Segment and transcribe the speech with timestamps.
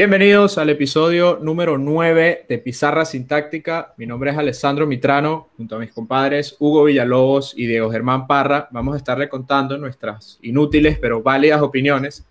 [0.00, 3.92] Bienvenidos al episodio número 9 de Pizarra Sintáctica.
[3.98, 8.66] Mi nombre es Alessandro Mitrano, junto a mis compadres Hugo Villalobos y Diego Germán Parra.
[8.70, 12.24] Vamos a estarle contando nuestras inútiles pero válidas opiniones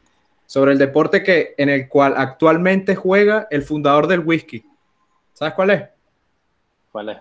[0.47, 4.65] sobre el deporte que, en el cual actualmente juega el fundador del whisky.
[5.33, 5.83] ¿Sabes cuál es?
[6.91, 7.17] ¿Cuál es?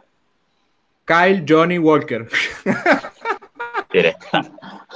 [1.04, 2.26] Kyle Johnny Walker.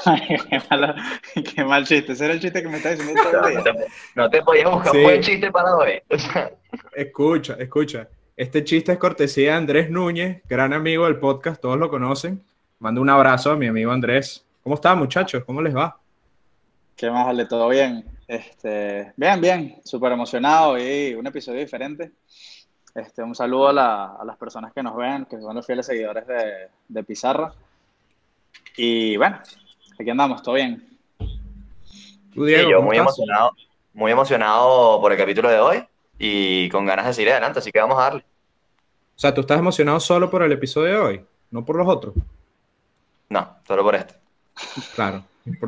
[0.04, 2.12] qué, qué, mal chiste.
[2.12, 3.74] Ese era el chiste que me está diciendo todo el día.
[4.14, 6.02] No te podías buscar un buen chiste para hoy.
[6.94, 8.08] escucha, escucha.
[8.36, 12.42] Este chiste es cortesía de Andrés Núñez, gran amigo del podcast, todos lo conocen.
[12.78, 14.44] Mando un abrazo a mi amigo Andrés.
[14.62, 15.44] ¿Cómo están, muchachos?
[15.44, 15.96] ¿Cómo les va?
[16.96, 17.46] ¿Qué más, Ale?
[17.46, 18.04] ¿Todo bien?
[18.26, 22.12] Este, bien, bien, súper emocionado y un episodio diferente.
[22.94, 26.24] Este, un saludo a, las personas que nos ven, que son los fieles seguidores
[26.88, 27.52] de, Pizarra.
[28.76, 29.40] Y bueno,
[30.02, 30.86] aquí andamos, todo bien.
[32.34, 33.52] yo muy emocionado,
[33.94, 35.84] muy emocionado por el capítulo de hoy
[36.18, 38.24] y con ganas de seguir adelante, así que vamos a darle.
[39.16, 42.14] O sea, ¿tú estás emocionado solo por el episodio de hoy, no por los otros?
[43.28, 44.14] No, solo por este.
[44.94, 45.24] Claro,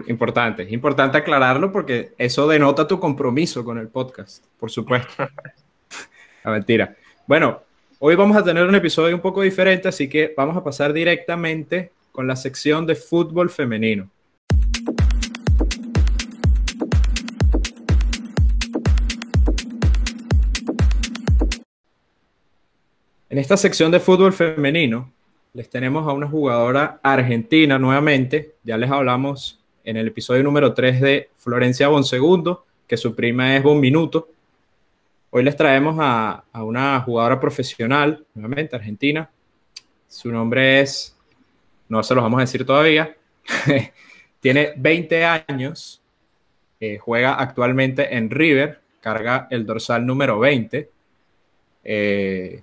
[0.07, 5.13] importante, importante aclararlo porque eso denota tu compromiso con el podcast, por supuesto.
[6.45, 6.95] La mentira.
[7.27, 7.63] Bueno,
[7.98, 11.93] hoy vamos a tener un episodio un poco diferente, así que vamos a pasar directamente
[12.13, 14.11] con la sección de fútbol femenino.
[23.35, 25.11] En esta sección de fútbol femenino
[25.55, 28.55] les tenemos a una jugadora argentina nuevamente.
[28.63, 33.65] Ya les hablamos en el episodio número 3 de Florencia Bonsegundo, que su prima es
[33.65, 34.29] Bon Minuto.
[35.31, 39.29] Hoy les traemos a, una jugadora profesional, nuevamente argentina.
[40.07, 41.17] Su nombre es,
[41.89, 43.17] no se los vamos a decir todavía,
[44.41, 46.01] tiene 20 años,
[46.79, 50.89] eh, juega actualmente en River, carga el dorsal número 20.
[51.83, 52.63] Eh,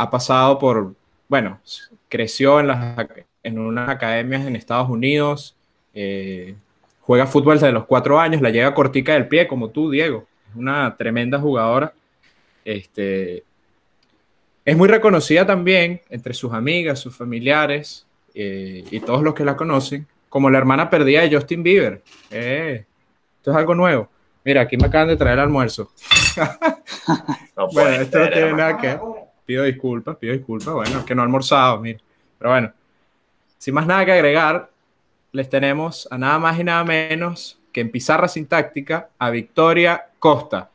[0.00, 0.94] ha pasado por,
[1.28, 1.60] bueno,
[2.08, 2.96] creció en, las,
[3.42, 5.54] en unas academias en Estados Unidos,
[5.92, 6.54] eh,
[7.02, 10.26] juega fútbol desde los cuatro años, la llega cortica del pie, como tú, Diego.
[10.48, 11.92] Es una tremenda jugadora.
[12.64, 13.44] Este,
[14.64, 19.56] es muy reconocida también entre sus amigas, sus familiares eh, y todos los que la
[19.56, 22.02] conocen como la hermana perdida de Justin Bieber.
[22.30, 22.86] Eh,
[23.36, 24.08] esto es algo nuevo.
[24.44, 25.90] Mira, aquí me acaban de traer el almuerzo.
[27.74, 28.98] bueno, esto no tiene nada que
[29.50, 30.72] Pido disculpas, pido disculpas.
[30.72, 31.98] Bueno, es que no he almorzado, mira.
[32.38, 32.72] Pero bueno,
[33.58, 34.70] sin más nada que agregar,
[35.32, 40.70] les tenemos a nada más y nada menos que en pizarra sintáctica a Victoria Costa.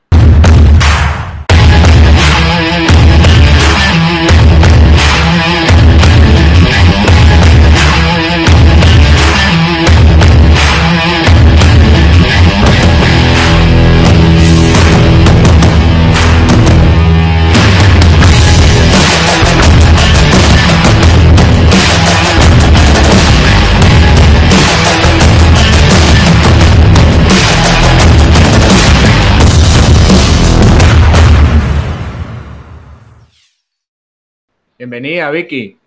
[34.78, 35.78] Bienvenida, Vicky.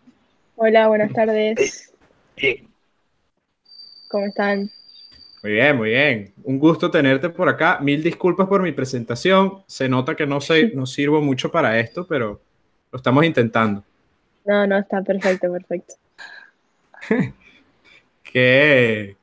[0.56, 1.92] Hola, buenas tardes.
[4.08, 4.70] ¿Cómo están?
[5.42, 6.32] Muy bien, muy bien.
[6.42, 7.80] Un gusto tenerte por acá.
[7.82, 9.62] Mil disculpas por mi presentación.
[9.66, 12.40] Se nota que no, sé, no sirvo mucho para esto, pero
[12.90, 13.84] lo estamos intentando.
[14.46, 15.94] No, no, está perfecto, perfecto.
[18.22, 19.16] que,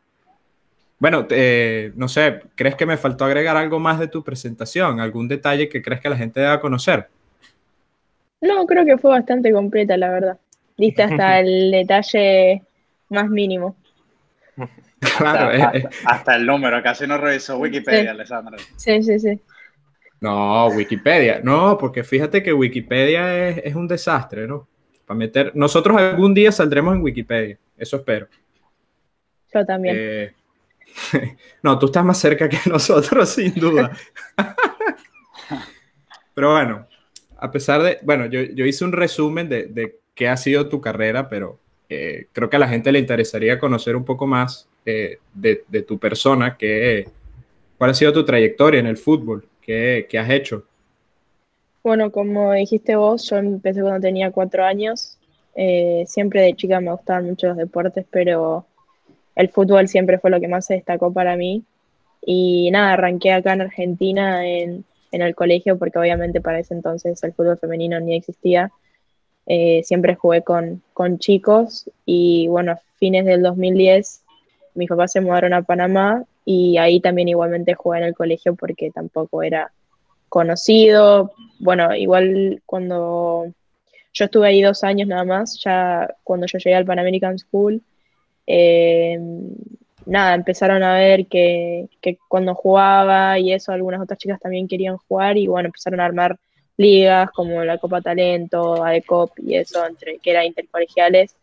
[0.99, 1.27] bueno,
[1.95, 4.99] no sé, ¿crees que me faltó agregar algo más de tu presentación?
[4.99, 7.09] ¿Algún detalle que crees que la gente deba conocer?
[8.41, 10.40] No, creo que fue bastante completa, la verdad.
[10.78, 12.63] Diste hasta el detalle
[13.09, 13.75] más mínimo.
[15.17, 15.90] Claro, eh, eh.
[16.05, 18.58] hasta, el número, casi no revisó Wikipedia, Alessandra.
[18.76, 19.40] Sí, sí, sí.
[20.22, 24.67] No, Wikipedia, no, porque fíjate que Wikipedia es, un desastre, ¿no?
[25.05, 28.28] Para meter, nosotros algún día saldremos en Wikipedia, eso espero.
[29.53, 29.96] Yo también.
[29.97, 30.34] Eh,
[31.61, 33.91] no, tú estás más cerca que nosotros, sin duda.
[36.34, 36.88] Pero bueno,
[37.37, 41.59] a pesar de, bueno, yo, hice un resumen de, qué ha sido tu carrera, pero
[41.90, 45.99] eh, creo que a la gente le interesaría conocer un poco más eh, de, tu
[45.99, 47.08] persona, que,
[47.78, 50.64] cuál ha sido tu trayectoria en el fútbol, qué, has hecho.
[51.84, 55.17] Bueno, como dijiste vos, yo empecé cuando tenía cuatro años.
[55.55, 58.66] Eh, siempre de chica me gustaban mucho los deportes, pero
[59.35, 61.64] el fútbol siempre fue lo que más se destacó para mí.
[62.26, 64.84] Y nada, arranqué acá en Argentina en
[65.16, 68.72] en el colegio, porque obviamente para ese entonces el fútbol femenino ni existía.
[69.47, 74.23] Eh, siempre jugué con, con chicos y bueno, a fines del 2010
[74.76, 78.91] mis papás se mudaron a Panamá y ahí también igualmente jugué en el colegio porque
[78.91, 79.72] tampoco era
[80.29, 81.32] conocido.
[81.59, 83.46] Bueno, igual cuando
[84.14, 87.82] yo estuve ahí dos años nada más, ya cuando yo llegué al Pan American School,
[88.46, 89.17] eh,
[90.05, 91.87] nada, empezaron a ver que,
[92.28, 96.37] cuando jugaba y eso, algunas otras chicas también querían jugar y bueno, empezaron a armar
[96.78, 101.35] ligas como la Copa Talento, ADECOP y eso, entre que era intercolegiales.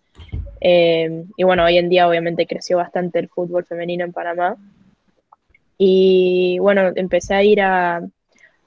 [0.61, 4.57] Eh, y bueno, hoy en día obviamente creció bastante el fútbol femenino en Panamá.
[5.79, 8.03] Y bueno, empecé a ir a,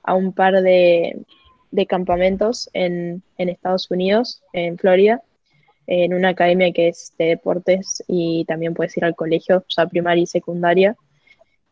[0.03, 1.21] a un par de,
[1.71, 5.21] de campamentos en, en, Estados Unidos, en Florida,
[5.87, 10.23] en una academia que es de deportes y también puedes ir al colegio, ya primaria
[10.23, 10.95] y secundaria.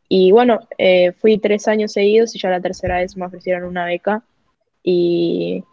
[0.08, 3.86] Y bueno, eh, fui tres años seguidos y ya la tercera vez me ofrecieron una
[3.86, 4.24] beca
[4.84, 5.64] y,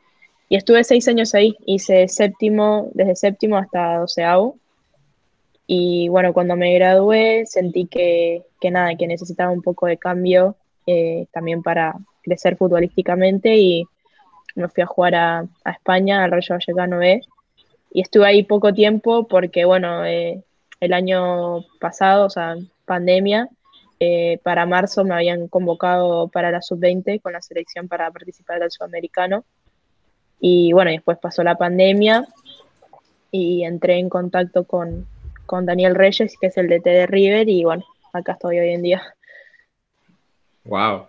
[0.48, 4.56] y estuve seis años ahí, hice séptimo, desde séptimo hasta doceavo.
[5.66, 10.56] Y bueno, cuando me gradué sentí que, que nada, que necesitaba un poco de cambio
[10.86, 13.84] eh, también para crecer futbolísticamente y
[14.56, 17.20] me fui a jugar a, a España, al Rayo Vallecano B.
[17.90, 20.42] Y estuve ahí poco tiempo porque, bueno, eh,
[20.80, 23.48] el año pasado, o sea, pandemia,
[23.98, 28.70] eh, para marzo me habían convocado para la sub-20 con la selección para participar del
[28.70, 29.44] sudamericano.
[30.40, 32.26] Y bueno, después pasó la pandemia
[33.30, 35.06] y entré en contacto con,
[35.44, 38.82] con Daniel Reyes, que es el DT de River, y bueno, acá estoy hoy en
[38.82, 39.02] día.
[40.64, 41.06] Wow.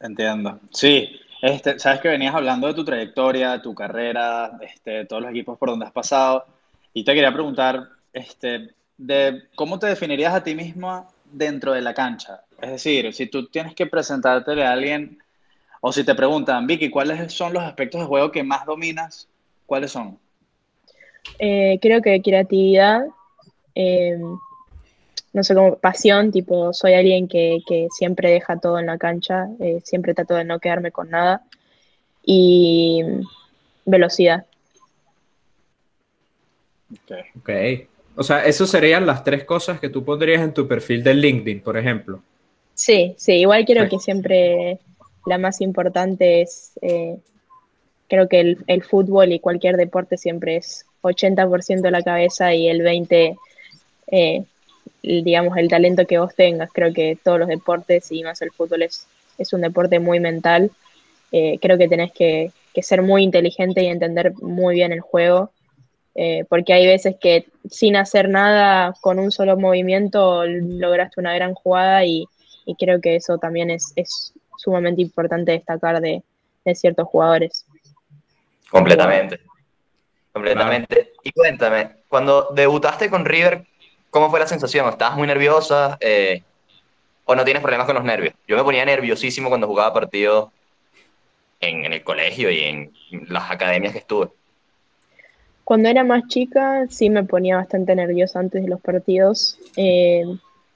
[0.00, 0.60] Entiendo.
[0.70, 5.58] Sí, este, sabes que venías hablando de tu trayectoria, tu carrera, este, todos los equipos
[5.58, 6.46] por donde has pasado,
[6.94, 11.92] y te quería preguntar, este, de cómo te definirías a ti misma dentro de la
[11.92, 12.44] cancha.
[12.62, 15.18] Es decir, si tú tienes que presentarte a alguien,
[15.82, 19.28] o si te preguntan, Vicky, ¿cuáles son los aspectos de juego que más dominas?
[19.66, 20.18] ¿Cuáles son?
[21.38, 23.02] Eh, creo que creatividad,
[23.74, 24.18] eh,
[25.34, 29.48] no sé, como pasión, tipo, soy alguien que, que siempre deja todo en la cancha,
[29.60, 31.42] eh, siempre trato de no quedarme con nada.
[32.22, 33.02] Y
[33.84, 34.46] velocidad.
[36.92, 37.12] Ok.
[37.40, 37.88] okay.
[38.16, 41.60] O sea, esas serían las tres cosas que tú pondrías en tu perfil de LinkedIn,
[41.60, 42.22] por ejemplo.
[42.74, 44.78] Sí, sí, igual creo que siempre
[45.26, 47.16] la más importante es, eh,
[48.08, 52.82] creo que el, el, fútbol y cualquier deporte siempre es 80% la cabeza y el
[52.82, 53.36] 20%,
[54.08, 54.44] eh,
[55.06, 56.70] digamos, el talento que vos tengas.
[56.72, 59.06] Creo que todos los deportes y más el fútbol es,
[59.38, 60.70] es un deporte muy mental.
[61.32, 65.50] Eh, creo que tenés que, que ser muy inteligente y entender muy bien el juego
[66.14, 71.54] eh, porque hay veces que sin hacer nada, con un solo movimiento, lograste una gran
[71.54, 72.26] jugada y,
[72.64, 76.22] y creo que eso también es, es sumamente importante destacar de,
[76.64, 77.66] de, ciertos jugadores.
[78.70, 79.40] Completamente.
[80.32, 81.12] Completamente.
[81.24, 83.64] Y cuéntame, cuando debutaste con River,
[84.14, 84.88] ¿cómo fue la sensación?
[84.88, 86.40] ¿Estabas muy nerviosa eh,
[87.24, 88.32] o no tienes problemas con los nervios?
[88.46, 90.50] Yo me ponía nerviosísimo cuando jugaba partidos
[91.60, 92.92] en, el colegio y en
[93.28, 94.28] las academias que estuve.
[95.64, 100.22] Cuando era más chica sí me ponía bastante nerviosa antes de los partidos, eh,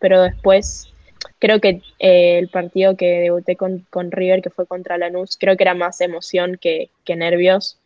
[0.00, 0.92] pero después
[1.38, 5.62] creo que eh, el partido que debuté con, River, que fue contra Lanús, creo que
[5.62, 7.78] era más emoción que, nervios,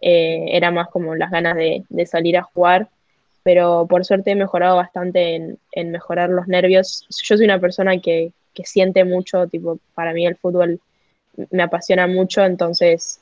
[0.00, 2.88] era más como las ganas de, salir a jugar,
[3.42, 7.06] pero por suerte he mejorado bastante en, en, mejorar los nervios.
[7.24, 10.80] Yo soy una persona que, que siente mucho, tipo, para mí el fútbol
[11.50, 13.20] me apasiona mucho, entonces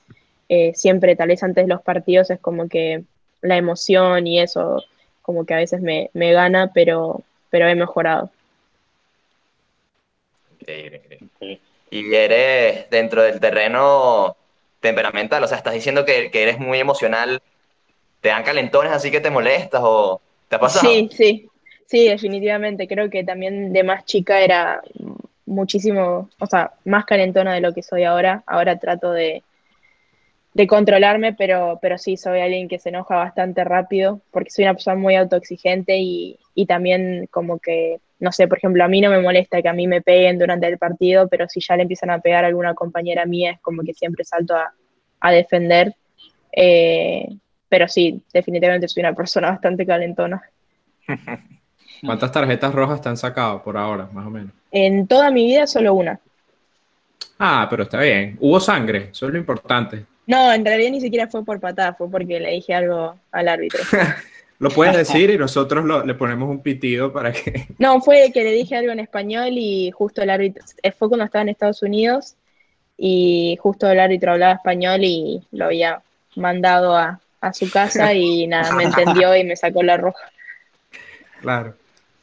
[0.49, 3.05] eh, siempre tal vez antes de los partidos es como que
[3.41, 4.83] la emoción y eso
[5.23, 8.31] como que a veces me, me gana, pero, pero he mejorado.
[11.91, 14.37] Y eres dentro del terreno
[14.81, 17.43] temperamental, o sea, estás diciendo que, que, eres muy emocional,
[18.21, 20.89] ¿te dan calentones así que te molestas o te ha pasado?
[20.89, 21.49] Sí, sí,
[21.87, 22.87] sí, definitivamente.
[22.87, 24.83] Creo que también de más chica era
[25.47, 28.43] muchísimo, o sea, más calentona de lo que soy ahora.
[28.47, 29.43] Ahora trato de,
[30.55, 34.75] de controlarme, pero, pero sí soy alguien que se enoja bastante rápido porque soy una
[34.75, 39.11] persona muy autoexigente y, y, también como que, no sé, por ejemplo, a mí no
[39.11, 42.11] me molesta que a mí me peguen durante el partido, pero si ya le empiezan
[42.11, 44.73] a pegar a alguna compañera mía es como que siempre salto a,
[45.21, 45.95] a defender.
[46.53, 47.29] Eh,
[47.71, 50.43] pero sí, definitivamente soy una persona bastante calentona.
[52.05, 54.53] ¿Cuántas tarjetas rojas te han sacado por ahora, más o menos?
[54.73, 56.19] En toda mi vida solo una.
[57.39, 58.37] Ah, pero está bien.
[58.41, 60.05] Hubo sangre, eso es lo importante.
[60.27, 63.81] No, en realidad ni siquiera fue por patada, fue porque le dije algo al árbitro.
[64.59, 67.69] lo puedes decir y nosotros lo, le ponemos un pitido para que...
[67.79, 71.25] No, fue que le dije algo en español y justo el árbitro, eh, fue cuando
[71.25, 72.37] estaba en Estados Unidos
[72.97, 76.03] y justo el árbitro hablaba español y lo había
[76.37, 80.31] mandado a, a su casa y nada, me entendió y me sacó la roja.
[81.41, 81.75] Claro.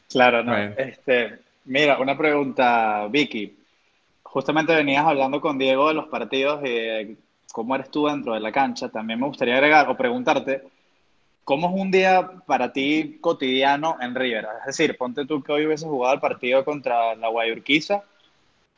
[0.08, 0.56] Claro, no.
[0.56, 3.56] Este, mira, una pregunta, Vicky.
[4.22, 7.16] justamente venías hablando con Diego de los partidos y de
[7.52, 8.88] cómo eres tú dentro de la cancha.
[8.88, 10.62] También me gustaría agregar o preguntarte,
[11.44, 14.46] ¿cómo es un día para ti cotidiano en River?
[14.60, 18.02] Es decir, ponte tú que hoy hubieses jugado el partido contra la Guayurquiza,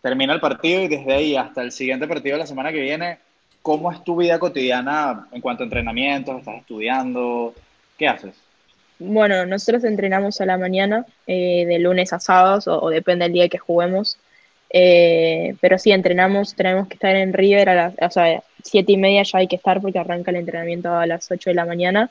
[0.03, 3.19] termina el partido y desde ahí hasta el siguiente partido de la semana que viene,
[3.63, 6.39] ¿cómo es tu vida cotidiana en cuanto a entrenamientos?
[6.39, 7.55] ¿Estás estudiando?
[7.99, 8.35] ¿Qué haces?
[8.99, 13.49] Bueno, nosotros entrenamos a la mañana, eh, de lunes a sábados, o, depende del día
[13.49, 14.19] que juguemos.
[14.73, 18.97] Eh, pero sí, entrenamos, tenemos que estar en River a las, o sea, siete y
[18.97, 22.11] media ya hay que estar porque arranca el entrenamiento a las 8 de la mañana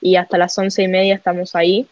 [0.00, 1.86] y hasta las once y media estamos ahí.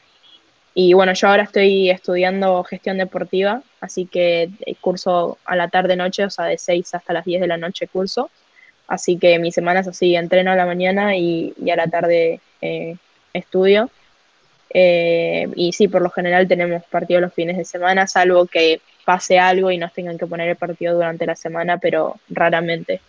[0.74, 6.30] Y bueno, yo ahora estoy estudiando gestión deportiva, así que curso a la tarde-noche, o
[6.30, 8.30] sea, de 6 hasta las 10 de la noche curso.
[8.92, 12.94] Así que mi semana es así, entreno a la mañana y, a la tarde eh,
[13.32, 13.88] estudio.
[14.68, 19.38] Eh, y sí, por lo general tenemos partido los fines de semana, salvo que pase
[19.38, 23.00] algo y nos tengan que poner el partido durante la semana, pero raramente.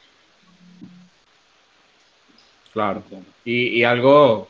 [2.72, 3.04] Claro.
[3.44, 4.48] Y, algo,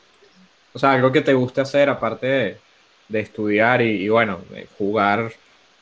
[0.72, 2.60] o sea, algo que te guste hacer aparte
[3.08, 4.42] de, estudiar y, bueno,
[4.78, 5.32] jugar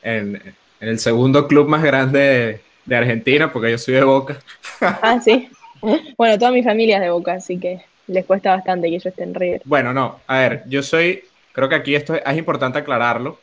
[0.01, 4.39] en, el segundo club más grande de, Argentina, porque yo soy de Boca.
[4.81, 5.49] Ah, sí.
[6.17, 9.23] Bueno, toda mi familia es de Boca, así que les cuesta bastante que yo esté
[9.23, 9.61] en River.
[9.65, 13.39] Bueno, no, a ver, yo soy, creo que aquí esto es importante aclararlo.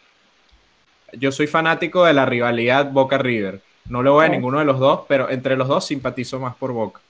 [1.13, 3.61] Yo soy fanático de la rivalidad Boca-River.
[3.87, 6.73] No le voy a ninguno de los dos, pero entre los dos simpatizo más por
[6.73, 7.01] Boca.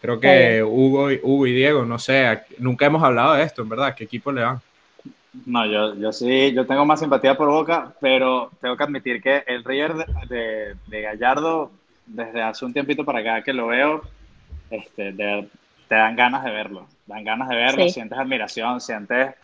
[0.00, 3.68] Creo que Hugo y, Hugo y Diego, no sé, nunca hemos hablado de esto, en
[3.68, 3.94] verdad.
[3.94, 4.60] ¿Qué equipo le van?
[5.46, 9.42] No, yo, yo sí, yo tengo más simpatía por Boca, pero tengo que admitir que
[9.46, 9.94] el River
[10.28, 11.70] de, de, Gallardo,
[12.06, 14.02] desde hace un tiempito para acá que lo veo,
[14.70, 16.86] este, te dan ganas de verlo.
[17.06, 19.34] Dan ganas de verlo, sientes admiración, sientes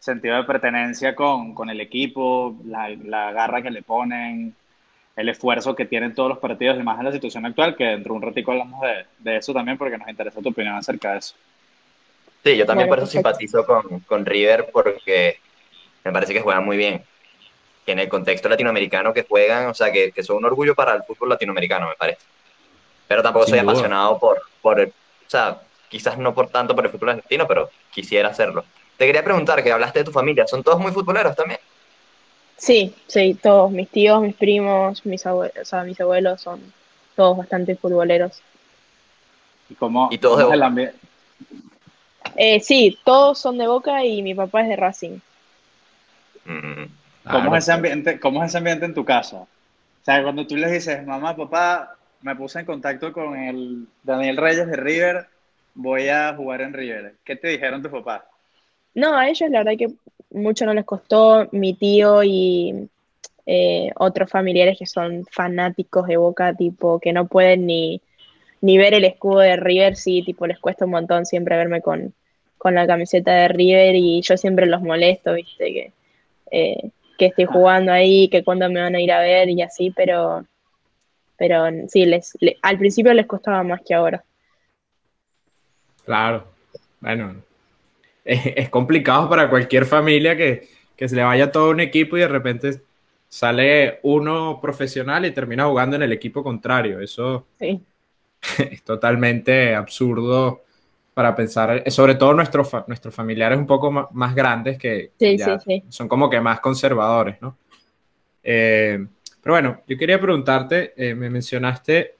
[0.00, 4.54] sentido de pertenencia con, con el equipo, la, la, garra que le ponen,
[5.16, 8.12] el esfuerzo que tienen todos los partidos y más en la situación actual, que dentro
[8.12, 11.18] de un ratico hablamos de, de eso también porque nos interesa tu opinión acerca de
[11.18, 11.34] eso.
[12.44, 15.38] Sí, yo también por eso simpatizo con, con, River porque
[16.04, 17.04] me parece que juegan muy bien.
[17.84, 20.94] Que en el contexto latinoamericano que juegan, o sea, que, que son un orgullo para
[20.94, 22.20] el fútbol latinoamericano, me parece.
[23.08, 26.90] Pero tampoco soy apasionado por, por el, o sea, quizás no por tanto por el
[26.90, 28.64] fútbol argentino, pero quisiera hacerlo.
[28.96, 31.60] Te quería preguntar, que hablaste de tu familia, ¿son todos muy futboleros también?
[32.56, 36.60] Sí, sí, todos, mis tíos, mis primos, mis abuelos, o sea, mis abuelos son
[37.14, 38.40] todos bastante futboleros.
[39.68, 40.96] ¿Y cómo, ¿Y todos el ambiente?
[42.36, 45.18] Eh, sí, todos son de Boca y mi papá es de Racing.
[46.44, 46.84] Mm,
[47.30, 49.38] ¿Cómo, es ese ambiente, ¿Cómo es ese ambiente en tu casa?
[49.38, 49.48] O
[50.04, 54.66] sea, cuando tú les dices, mamá, papá, me puse en contacto con el Daniel Reyes
[54.66, 55.26] de River,
[55.74, 57.14] voy a jugar en River.
[57.24, 58.22] ¿Qué te dijeron tus papás?
[58.94, 59.92] No, a ellos la verdad que
[60.30, 61.48] mucho no les costó.
[61.52, 62.88] Mi tío y
[63.46, 68.00] eh, otros familiares que son fanáticos de Boca, tipo, que no pueden ni,
[68.60, 72.14] ni ver el escudo de River, sí, tipo, les cuesta un montón siempre verme con,
[72.64, 75.92] la camiseta de River y yo siempre los molesto, viste, que,
[76.50, 79.92] eh, que estoy jugando ahí, que cuando me van a ir a ver y así,
[79.94, 80.44] pero,
[81.36, 84.24] pero sí, les, al principio les costaba más que ahora.
[86.04, 86.46] Claro,
[87.00, 87.36] bueno,
[88.24, 92.80] es, complicado para cualquier familia que, se le vaya todo un equipo y de repente
[93.28, 97.00] sale uno profesional y termina jugando en el equipo contrario.
[97.00, 97.46] Eso
[98.58, 100.65] es totalmente absurdo
[101.16, 105.12] para pensar, sobre todo nuestros, nuestros familiares un poco más, grandes que
[105.88, 107.56] son como que más conservadores, ¿no?
[108.42, 109.02] Eh,
[109.40, 112.16] pero bueno, yo quería preguntarte, eh, me mencionaste,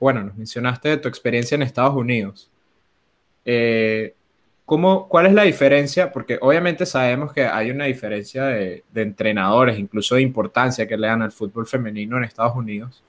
[0.00, 2.50] bueno, nos mencionaste de tu experiencia en Estados Unidos.
[3.44, 4.14] Eh,
[4.64, 6.10] ¿Cómo, ¿Cuál es la diferencia?
[6.10, 11.22] Porque obviamente sabemos que hay una diferencia de, entrenadores, incluso de importancia que le dan
[11.22, 13.00] al fútbol femenino en Estados Unidos.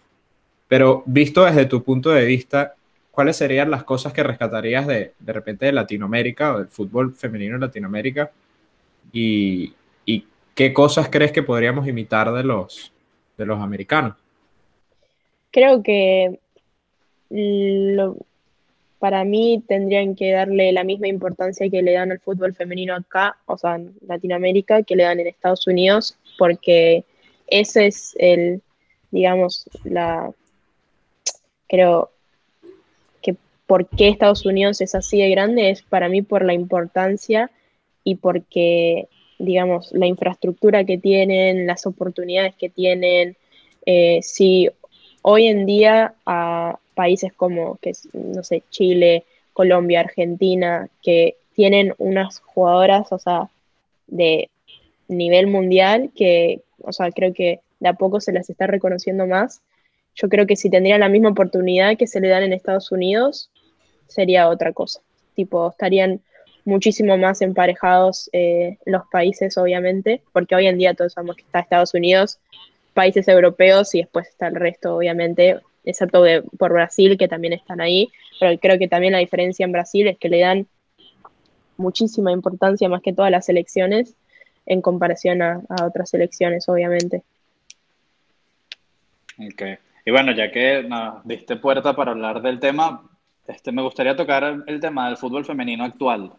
[0.68, 2.76] Pero visto desde tu punto de vista,
[3.16, 7.56] ¿cuáles serían las cosas que rescatarías de, de repente de Latinoamérica o del fútbol femenino
[7.56, 8.32] en Latinoamérica?
[9.12, 9.74] Y,
[10.54, 12.94] qué cosas crees que podríamos imitar de los,
[13.38, 14.16] de los americanos?
[15.52, 16.40] Creo que
[19.00, 23.38] para mí tendrían que darle la misma importancia que le dan al fútbol femenino acá,
[23.46, 27.04] o sea, en Latinoamérica, que le dan en Estados Unidos, porque
[27.48, 28.62] ese es el,
[29.12, 30.32] digamos, la,
[31.68, 32.12] creo
[33.68, 37.50] por qué Estados Unidos es así de grande es para mí por la importancia
[38.04, 39.08] y porque,
[39.40, 43.36] digamos, la infraestructura que tienen, las oportunidades que tienen,
[43.86, 44.70] eh, si
[45.22, 52.40] hoy en día a países como, que no sé, Chile, Colombia, Argentina, que tienen unas
[52.40, 53.50] jugadoras, o sea,
[54.08, 54.50] de
[55.08, 59.62] nivel mundial, que, o sea, creo que de a poco se las está reconociendo más.
[60.16, 63.50] yo creo que si tendrían la misma oportunidad que se le dan en Estados Unidos,
[64.08, 65.02] sería otra cosa.
[65.36, 66.22] Tipo, estarían
[66.66, 71.60] muchísimo más emparejados eh, los países, obviamente, porque hoy en día todos sabemos que está
[71.60, 72.40] Estados Unidos,
[72.94, 76.24] países europeos y después está el resto, obviamente, excepto
[76.58, 78.10] por Brasil, que también están ahí,
[78.40, 80.68] pero creo que también la diferencia en Brasil es que le dan
[81.78, 84.16] muchísima importancia más que todas las elecciones
[84.66, 87.22] en comparación a, otras elecciones, obviamente.
[89.38, 89.62] Ok.
[90.06, 93.04] Y bueno, ya que nos diste puerta para hablar del tema,
[93.48, 96.32] este, me gustaría tocar el tema del fútbol femenino actual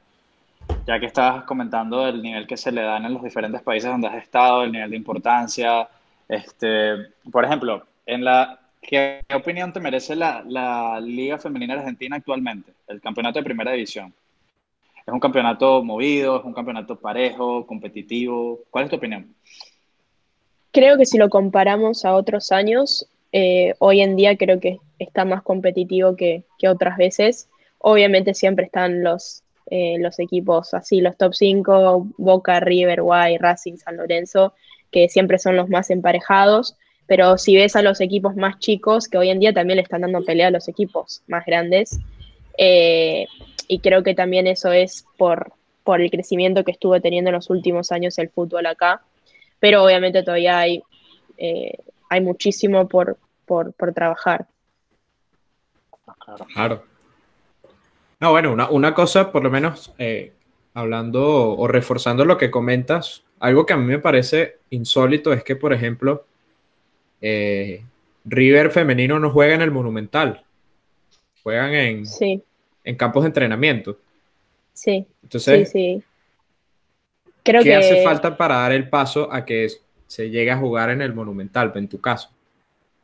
[0.86, 4.08] ya que estabas comentando el nivel que se le dan en los diferentes países donde
[4.08, 5.88] has estado, el nivel de importancia,
[6.28, 6.96] este,
[7.30, 13.00] por ejemplo, en la, ¿qué, opinión te merece la, la, Liga Femenina Argentina actualmente, el
[13.00, 14.14] campeonato de primera división?
[15.04, 16.38] ¿Es un campeonato movido?
[16.38, 18.60] ¿Es un campeonato parejo, competitivo?
[18.70, 19.34] ¿Cuál es tu opinión?
[20.72, 25.26] Creo que si lo comparamos a otros años, eh, hoy en día creo que está
[25.26, 27.50] más competitivo que, otras veces.
[27.76, 33.98] Obviamente siempre están los eh, equipos así, los top 5, Boca, River, Guay, Racing, San
[33.98, 34.54] Lorenzo,
[34.90, 36.76] que siempre son los más emparejados,
[37.06, 40.00] pero si ves a los equipos más chicos, que hoy en día también le están
[40.00, 42.00] dando pelea a los equipos más grandes,
[42.56, 43.26] eh,
[43.68, 45.52] y creo que también eso es por,
[45.86, 49.02] el crecimiento que estuvo teniendo en los últimos años el fútbol acá,
[49.60, 50.82] pero obviamente todavía hay,
[52.08, 54.46] hay muchísimo por, por, por trabajar.
[56.52, 56.84] Claro.
[58.20, 60.32] No, bueno, una, cosa, por lo menos, eh,
[60.74, 65.56] hablando o reforzando lo que comentas, algo que a mí me parece insólito es que,
[65.56, 66.24] por ejemplo,
[67.20, 67.84] eh,
[68.24, 70.44] River femenino no juega en el Monumental,
[71.42, 72.04] juegan en,
[72.84, 73.98] en campos de entrenamiento.
[74.72, 75.06] Sí.
[75.22, 76.02] Entonces, sí,
[77.46, 79.68] Creo ¿qué hace falta para dar el paso a que
[80.08, 82.30] se llegue a jugar en el Monumental, en tu caso?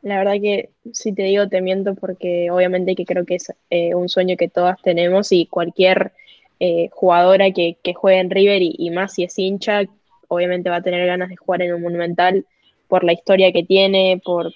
[0.03, 3.95] La verdad que si te digo te miento porque obviamente que creo que es eh,
[3.95, 6.11] un sueño que todas tenemos y cualquier
[6.59, 9.83] eh, jugadora que, juegue en River y, más si es hincha,
[10.27, 12.45] obviamente va a tener ganas de jugar en un Monumental
[12.89, 14.53] por la historia que tiene, por,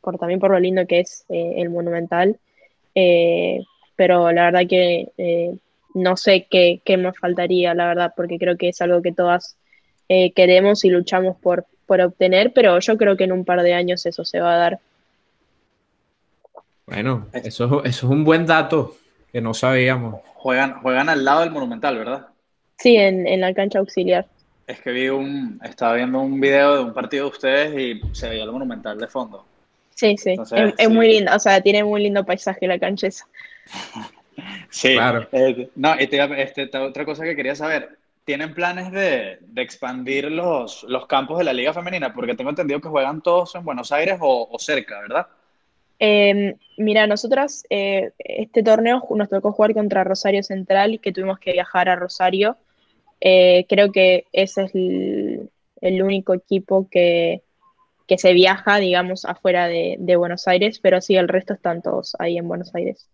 [0.00, 2.38] por también por lo lindo que es eh, el Monumental.
[3.94, 5.58] pero la verdad que
[5.94, 9.56] no sé qué, qué más faltaría, la verdad, porque creo que es algo que todas
[10.08, 14.04] queremos y luchamos por, por obtener, pero yo creo que en un par de años
[14.04, 14.78] eso se va a dar.
[16.86, 18.94] Bueno, eso, eso es un buen dato
[19.32, 20.20] que no sabíamos.
[20.34, 22.26] Juegan, juegan al lado del Monumental, ¿verdad?
[22.78, 24.26] Sí, en, la cancha auxiliar.
[24.66, 28.28] Es que vi un, estaba viendo un video de un partido de ustedes y se
[28.28, 29.46] veía el Monumental de fondo.
[29.94, 30.36] Sí, sí,
[30.76, 33.26] es, muy lindo, o sea, tiene muy lindo paisaje la cancha esa.
[34.70, 35.26] sí, claro.
[35.32, 36.20] Eh, no, este,
[36.78, 37.98] otra cosa que quería saber,
[38.28, 42.12] ¿tienen planes de, expandir los, campos de la Liga Femenina?
[42.12, 45.28] Porque tengo entendido que juegan todos en Buenos Aires o, cerca, ¿verdad?
[45.98, 51.52] Em, mira, nosotras eh, este torneo nos tocó jugar contra Rosario Central que tuvimos que
[51.52, 52.58] viajar a Rosario.
[53.22, 57.40] Eh, creo que ese es el, único equipo que,
[58.14, 62.46] se viaja, digamos, afuera de, Buenos Aires, pero sí, el resto están todos ahí en
[62.46, 63.08] Buenos Aires.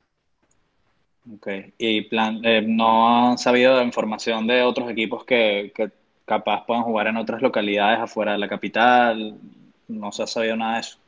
[1.32, 5.72] Ok, y plan, eh, ¿no han sabido de información de otros equipos que,
[6.26, 9.38] capaz puedan jugar en otras localidades afuera de la capital?
[9.88, 10.98] ¿No se ha sabido nada de eso?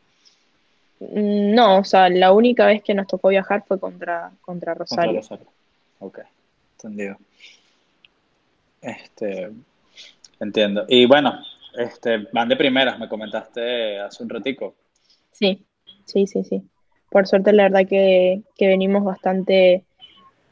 [1.01, 5.21] Mm, no, o sea, la única vez que nos tocó viajar fue contra, contra Rosario.
[5.21, 5.53] Contra Rosario.
[5.99, 6.21] Ok,
[6.73, 7.17] entendido.
[8.81, 9.51] Este,
[10.41, 10.87] entiendo.
[10.89, 11.41] Y bueno,
[11.77, 14.77] este, van de primeras, me comentaste hace un ratico.
[15.33, 15.67] Sí,
[16.07, 16.63] sí, sí, sí.
[17.11, 19.85] Por suerte, la verdad que, que venimos bastante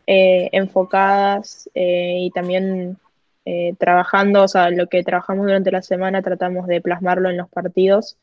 [0.07, 2.99] eh, enfocadas eh, y también
[3.47, 7.49] eh, trabajando, o sea, lo que trabajamos durante la semana tratamos de plasmarlo en los
[7.49, 8.17] partidos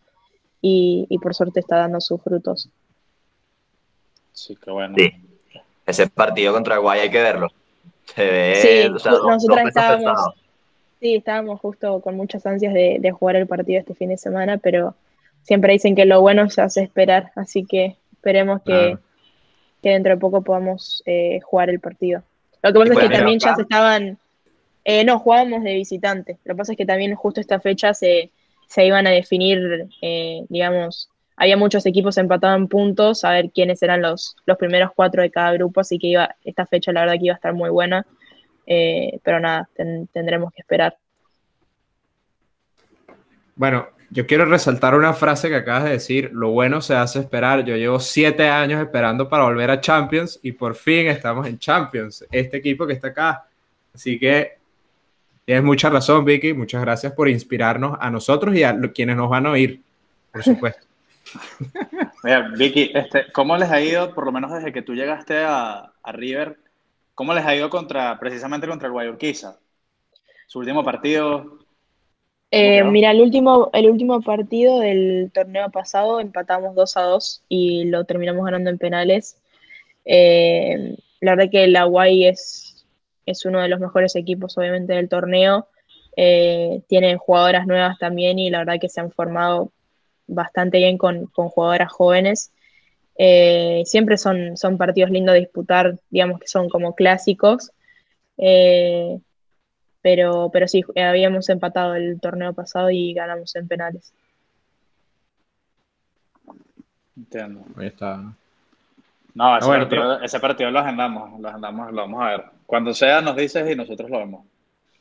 [0.62, 2.70] y, por suerte está dando sus frutos.
[4.32, 4.96] Sí, qué bueno.
[5.86, 7.48] Ese partido contra Guay hay que verlo.
[8.16, 10.20] Se ve, sí, nosotros estábamos,
[11.00, 14.94] sí, estábamos justo con muchas ansias de, jugar el partido este fin de semana, pero
[15.42, 18.98] siempre dicen que lo bueno se hace esperar, así que esperemos que,
[19.82, 22.24] que dentro de poco podamos eh, jugar el partido.
[22.62, 24.18] Lo que pasa es que también ya se estaban,
[24.86, 26.38] eh, no, jugábamos de visitante.
[26.46, 28.30] Lo que pasa es que también justo esta fecha se,
[28.68, 33.82] se iban a definir, eh, digamos, había muchos equipos empatados en puntos, a ver quiénes
[33.82, 37.16] eran los, los primeros cuatro de cada grupo, así que iba, esta fecha la verdad
[37.16, 38.06] que iba a estar muy buena,
[38.66, 39.68] pero nada,
[40.14, 40.96] tendremos que esperar.
[43.56, 47.64] Bueno, yo quiero resaltar una frase que acabas de decir, lo bueno se hace esperar.
[47.64, 52.26] Yo llevo siete años esperando para volver a Champions y por fin estamos en Champions,
[52.30, 53.46] este equipo que está acá.
[53.96, 54.58] Así que
[55.46, 56.54] tienes mucha razón, Vicky.
[56.54, 59.82] Muchas gracias por inspirarnos a nosotros y a quienes nos van a oír,
[60.30, 60.86] por supuesto.
[62.24, 65.90] Mira, Vicky, este, ¿cómo les ha ido, por lo menos desde que tú llegaste a,
[66.12, 66.58] River,
[67.16, 69.58] cómo les ha ido contra, precisamente contra el Guayurquiza?
[70.48, 71.61] Su último partido.
[72.54, 77.86] Eh, mira, el último, el último partido del torneo pasado empatamos 2 a 2 y
[77.86, 79.38] lo terminamos ganando en penales.
[80.04, 82.86] Eh, la verdad que la Guay es,
[83.26, 85.68] es uno de los mejores equipos, obviamente, del torneo.
[86.18, 89.72] Eh, tienen jugadoras nuevas también y la verdad que se han formado
[90.28, 92.52] bastante bien con, con jugadoras jóvenes.
[93.18, 97.72] Eh, siempre son, son partidos lindos de disputar, digamos que son como clásicos.
[100.02, 104.14] Pero, pero sí, eh, habíamos empatado el torneo pasado y ganamos en penales.
[107.18, 107.64] Entiendo.
[107.78, 108.18] Ahí está.
[109.34, 112.44] No, ese, Ah, bueno, partido, ese partido lo agendamos, lo agendamos, lo vamos a ver.
[112.66, 114.46] Cuando sea, nos dices y nosotros lo vemos.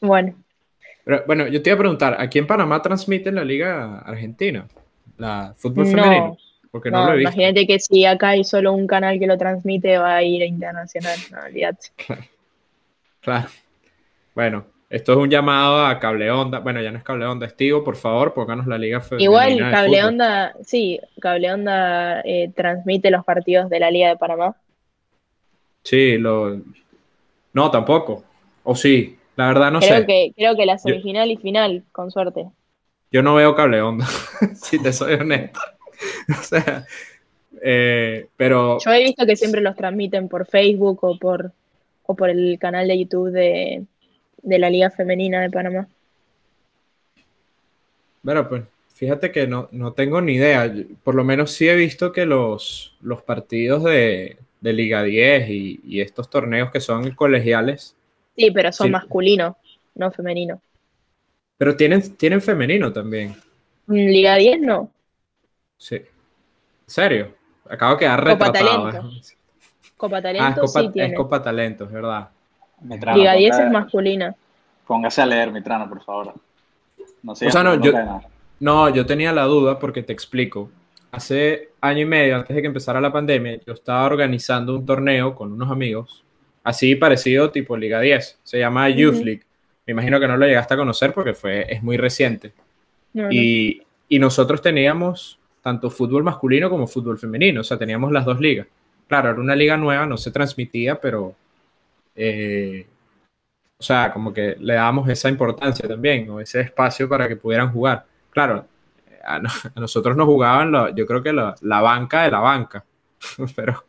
[0.00, 0.34] Bueno,
[1.04, 4.66] Pero, bueno, yo te iba a preguntar, ¿aquí en Panamá transmiten la Liga Argentina?
[5.18, 5.90] ¿La fútbol No.
[5.90, 6.36] femenino?
[6.70, 7.32] Porque no, no, lo he visto.
[7.32, 10.46] imagínate que si acá hay solo un canal que lo transmite, va a ir a
[10.46, 11.18] internacional.
[11.32, 11.88] No, olvídate.
[13.22, 13.48] Claro.
[14.34, 16.58] Bueno, esto es un llamado a Cable Onda.
[16.58, 19.24] Bueno, ya no es Cable Onda, es Tigo, por favor, pónganos la Liga Femenina.
[19.24, 20.04] Igual Cable.
[20.04, 24.56] Onda, sí, Cable Onda eh, transmite los partidos de la Liga de Panamá.
[25.84, 26.60] Sí, lo.
[27.52, 28.24] No, tampoco.
[28.64, 30.06] O sí, la verdad no creo sé.
[30.06, 32.48] que, creo que la semifinal y final, con suerte.
[33.12, 34.06] Yo no veo Cable Onda,
[34.54, 35.60] si te soy honesto.
[36.30, 36.84] o sea,
[37.62, 41.52] eh, pero Yo he visto que siempre los transmiten por Facebook o por,
[42.06, 43.84] o por el canal de YouTube de,
[44.42, 45.88] de la Liga Femenina de Panamá.
[48.22, 50.66] Bueno, pues fíjate que no, no tengo ni idea.
[50.66, 55.48] Yo- Por lo menos sí he visto que los, los partidos de, de Liga 10
[55.48, 57.96] y, y estos torneos que son colegiales,
[58.36, 58.92] Sí, pero son Sí.
[58.92, 59.56] masculinos,
[59.94, 60.60] no femeninos.
[61.58, 63.34] pero tienen, tienen femenino también.
[63.86, 64.90] Liga 10 no.
[65.76, 65.96] Sí.
[65.96, 66.04] ¿En
[66.86, 67.34] serio?
[67.68, 68.90] Acabo de quedar Copa retratado.
[68.90, 69.16] Talento.
[69.16, 69.20] ¿eh?
[69.96, 71.14] Copa Ah, es Talento Copa, sí es tiene.
[71.14, 72.30] Copa Talento, es verdad.
[72.82, 74.34] Liga 10 ponte- es masculina.
[74.86, 76.34] Póngase a leer, Mitrano, por favor.
[77.22, 77.92] No sigas O sea, no, yo-.
[78.60, 80.70] No, yo tenía la duda porque te explico.
[81.12, 85.34] Hace año y medio, antes de que empezara la pandemia, yo estaba organizando un torneo
[85.34, 86.22] con unos amigos,
[86.62, 88.38] así parecido tipo Liga 10.
[88.42, 89.16] Se llama Youth.
[89.22, 89.42] League.
[89.86, 92.52] Me imagino que no lo llegaste a conocer porque fue, es muy reciente.
[93.12, 93.32] No, no.
[93.32, 98.38] Y, y nosotros teníamos tanto fútbol masculino como fútbol femenino, o sea, teníamos las dos
[98.40, 98.66] ligas.
[99.08, 101.34] Claro, era una liga nueva, no se transmitía, pero,
[102.14, 102.86] eh,
[103.78, 107.72] o sea, como que le dábamos esa importancia también, o ese espacio para que pudieran
[107.72, 108.06] jugar.
[108.30, 108.66] Claro,
[109.24, 112.40] a, no- a nosotros nos jugaban, la- yo creo que la, la banca de la
[112.40, 112.84] banca,
[113.56, 113.84] pero,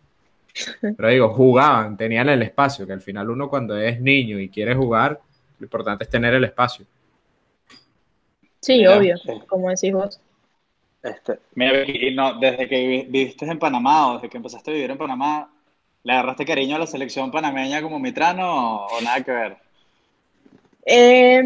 [0.96, 4.76] pero digo, jugaban, tenían el espacio, que al final uno cuando es niño y quiere
[4.76, 5.20] jugar,
[5.60, 6.86] lo importante es tener el espacio.
[8.62, 9.16] Sí, Mira, obvio,
[9.48, 10.20] como decís vos.
[11.04, 14.92] Este, mira, no, desde que vi- viviste en Panamá o desde que empezaste a vivir
[14.92, 15.52] en Panamá,
[16.04, 19.58] ¿le agarraste cariño a la selección panameña como Mitrano o, o nada que ver?
[20.86, 21.42] Eh,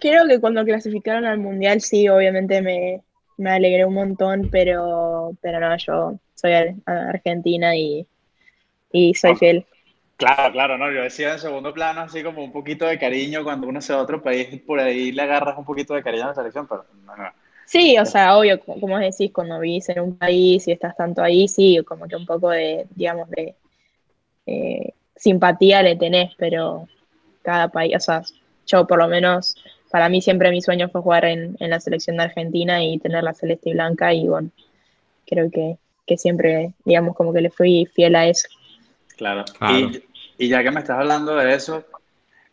[0.00, 3.02] creo que cuando clasificaron al Mundial sí, obviamente me,
[3.36, 8.06] me alegré un montón, pero, pero no, yo soy ar- argentina y,
[8.92, 9.36] y soy Ah.
[9.36, 9.66] fiel.
[10.16, 13.66] Claro, claro, no, yo decía en segundo plano así como un poquito de cariño cuando
[13.68, 16.28] uno se va a otro país, por ahí le agarras un poquito de cariño a
[16.28, 17.24] la selección, pero no, no.
[17.66, 21.22] Sí, o sea, obvio, co- como decís, cuando vivís en un país y estás tanto
[21.22, 23.54] ahí, sí, como que un poco de, digamos, de
[24.46, 26.88] eh, simpatía le tenés, pero
[27.42, 28.22] cada país, o sea,
[28.66, 29.56] yo por lo menos,
[29.90, 33.22] para mí siempre mi sueño fue jugar en, en la selección de Argentina y tener
[33.24, 34.50] la celeste y blanca y bueno,
[35.26, 38.48] creo que, que siempre, digamos, como que le fui fiel a eso.
[39.16, 39.44] Claro.
[39.58, 39.90] Claro.
[40.38, 41.84] Y, y ya que me estás hablando de eso,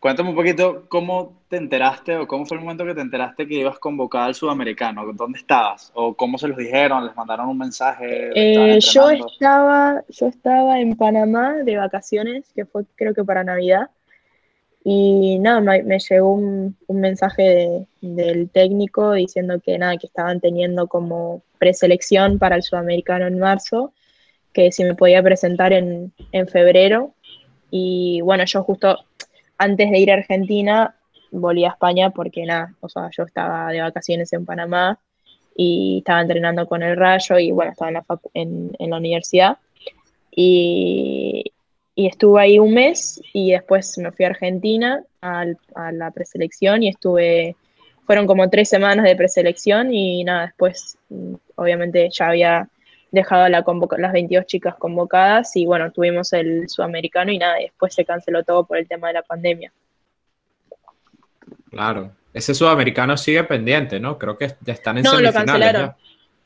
[0.02, 3.56] cuéntame un poquito cómo te enteraste o cómo fue el momento que te enteraste que
[3.56, 5.06] ibas convocada al sudamericano.
[5.14, 5.92] ¿Dónde estabas?
[5.96, 7.06] ¿O cómo se los dijeron?
[7.06, 8.30] ¿Les mandaron un mensaje?
[8.34, 13.44] ¿Estaban Eh, yo estaba, yo estaba en Panamá de vacaciones, que fue creo que para
[13.44, 13.90] Navidad,
[14.84, 20.08] y nada, me, me llegó un, un mensaje de- del técnico diciendo que nada, que
[20.08, 23.94] estaban teniendo como preselección para el sudamericano en marzo,
[24.54, 27.14] que si me podía presentar en, en febrero,
[27.70, 28.98] y bueno, yo justo
[29.62, 30.96] antes de ir a Argentina
[31.32, 35.00] volví a España porque nada, o sea, yo estaba de vacaciones en Panamá
[35.56, 39.58] y estaba entrenando con el Rayo y bueno, estaba en la, en, en la universidad.
[40.36, 41.44] Y,
[41.96, 46.84] y estuve ahí un mes y después me fui a Argentina al- a la preselección
[46.84, 47.56] y estuve,
[48.06, 52.70] fueron como tres semanas de preselección y nada, después mm, obviamente ya había
[53.12, 53.64] dejado la
[53.98, 58.44] las 22 chicas convocadas y bueno, tuvimos el sudamericano y nada, y después se canceló
[58.44, 59.72] todo por el tema de la pandemia.
[61.70, 62.12] Claro.
[62.34, 64.18] Ese sudamericano sigue pendiente, ¿no?
[64.18, 65.82] Creo que ya están en No, lo semifinales cancelaron.
[65.90, 65.98] ya.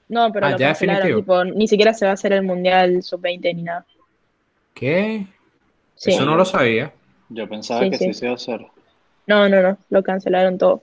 [0.08, 1.20] No, pero Ah, lo ya cancelaron, definitivo.
[1.22, 3.86] tipo, ni siquiera se va a hacer el Mundial Sub-20 ni nada.
[4.74, 5.28] ¿Qué?
[5.96, 6.12] Sí.
[6.12, 6.92] Eso no lo sabía.
[7.30, 8.06] Yo pensaba Sí, que sí.
[8.06, 8.66] sí se iba a hacer.
[9.28, 10.82] No, no, no, lo cancelaron todo.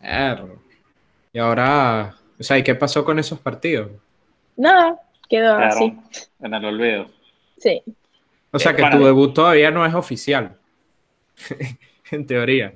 [0.00, 0.58] Erro.
[1.32, 3.90] Y ahora, o sea, ¿y qué pasó con esos partidos?
[4.60, 5.96] Nada, quedó así.
[6.40, 7.06] En el olvido.
[7.56, 7.82] Sí.
[8.52, 8.98] O sea, Eh, que bueno.
[8.98, 10.54] tu debut todavía no es oficial.
[12.10, 12.74] en teoría.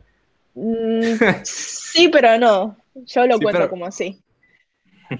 [0.54, 1.02] Mm,
[1.44, 2.76] sí, pero no.
[2.94, 4.18] Yo lo Sí, cuento pero- como así.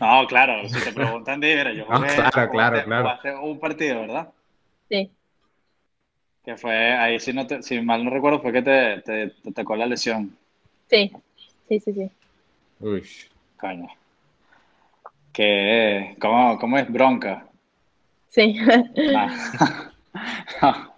[0.01, 3.43] No, claro, si te preguntan, di, mira, yo Ah, jugué, claro, claro, claro.
[3.45, 4.29] un partido, ¿verdad?
[4.89, 5.11] Sí.
[6.45, 9.53] Que fue, ahí si, no te- si mal no recuerdo, fue que te, te, te
[9.53, 10.35] tocó la lesión.
[10.89, 11.13] Sí.
[11.69, 12.11] Sí, sí, sí.
[12.81, 13.03] Uy.
[13.59, 13.89] Coño.
[15.35, 16.91] Que, ¿cómo, cómo es?
[16.91, 17.47] Bronca.
[18.31, 18.57] Sí.
[20.63, 20.89] Nah.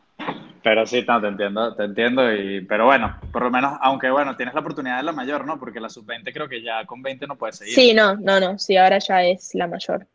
[0.62, 2.34] Pero sí, no, te entiendo, te entiendo.
[2.34, 5.58] Y, pero bueno, por lo menos, aunque bueno, tienes la oportunidad de la mayor, ¿no?
[5.58, 7.74] Porque la sub-20 creo que ya con 20 no puedes seguir.
[7.74, 8.58] Sí, no, no, no.
[8.58, 10.06] Sí, ahora ya es la mayor.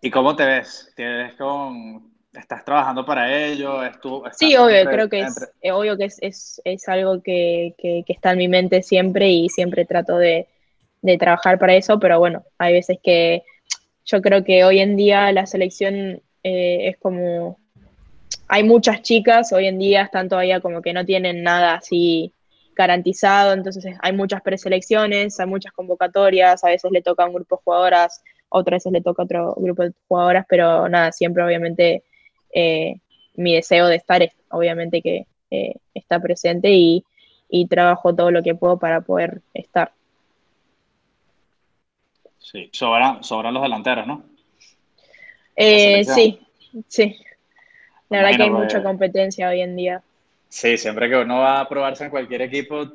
[0.00, 0.90] ¿Y cómo te ves?
[0.96, 2.10] ¿Te ves con...
[2.32, 3.84] ¿Estás trabajando para ello?
[3.84, 6.88] ¿Estu- estás Sí, obvio, entre- creo que es, entre- eh, obvio que es, es, es
[6.88, 10.48] algo que, que, que está en mi mente siempre y siempre trato de,
[11.02, 13.42] de trabajar para eso, pero bueno, hay veces que
[14.04, 17.58] yo creo que hoy en día la selección eh, es como,
[18.48, 22.32] hay muchas chicas hoy en día, están todavía como que no tienen nada así
[22.74, 27.56] garantizado, entonces hay muchas preselecciones, hay muchas convocatorias, a veces le toca a un grupo
[27.56, 32.04] de jugadoras, otras veces le toca a otro grupo de jugadoras, pero nada, siempre obviamente
[32.54, 32.96] eh,
[33.34, 37.04] mi deseo de estar es obviamente que eh, está presente y
[37.68, 39.92] trabajo todo lo que puedo para poder estar.
[42.42, 44.24] Sí, sobran, sobran los delanteros, ¿no?
[45.56, 46.40] Eh, sí,
[46.88, 47.16] sí.
[48.08, 48.84] La verdad que hay mucha pues.
[48.84, 50.02] competencia hoy en día.
[50.48, 52.86] Sí, siempre que uno va a probarse en cualquier equipo,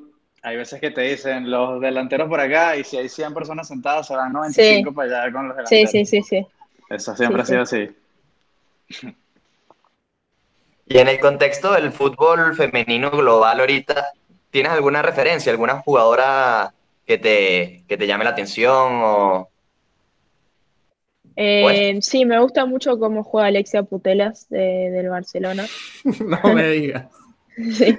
[0.43, 4.05] hay veces que te dicen los delanteros por acá y si hay 100 personas sentadas,
[4.07, 4.95] se van 95 Sí.
[4.95, 5.91] para allá con los Sí, delanteros.
[5.91, 6.47] sí, sí, sí.
[6.89, 7.95] Eso siempre Sí, ha sido así.
[10.89, 14.13] Y en el contexto del fútbol femenino global ahorita,
[14.51, 16.73] ¿tienes alguna referencia, alguna jugadora
[17.07, 19.49] que te, que te llame la atención o
[21.39, 25.65] Eh, sí, me gusta mucho cómo juega Alexia Putelas de- del Barcelona.
[26.43, 27.07] no me digas.
[27.57, 27.97] Sí,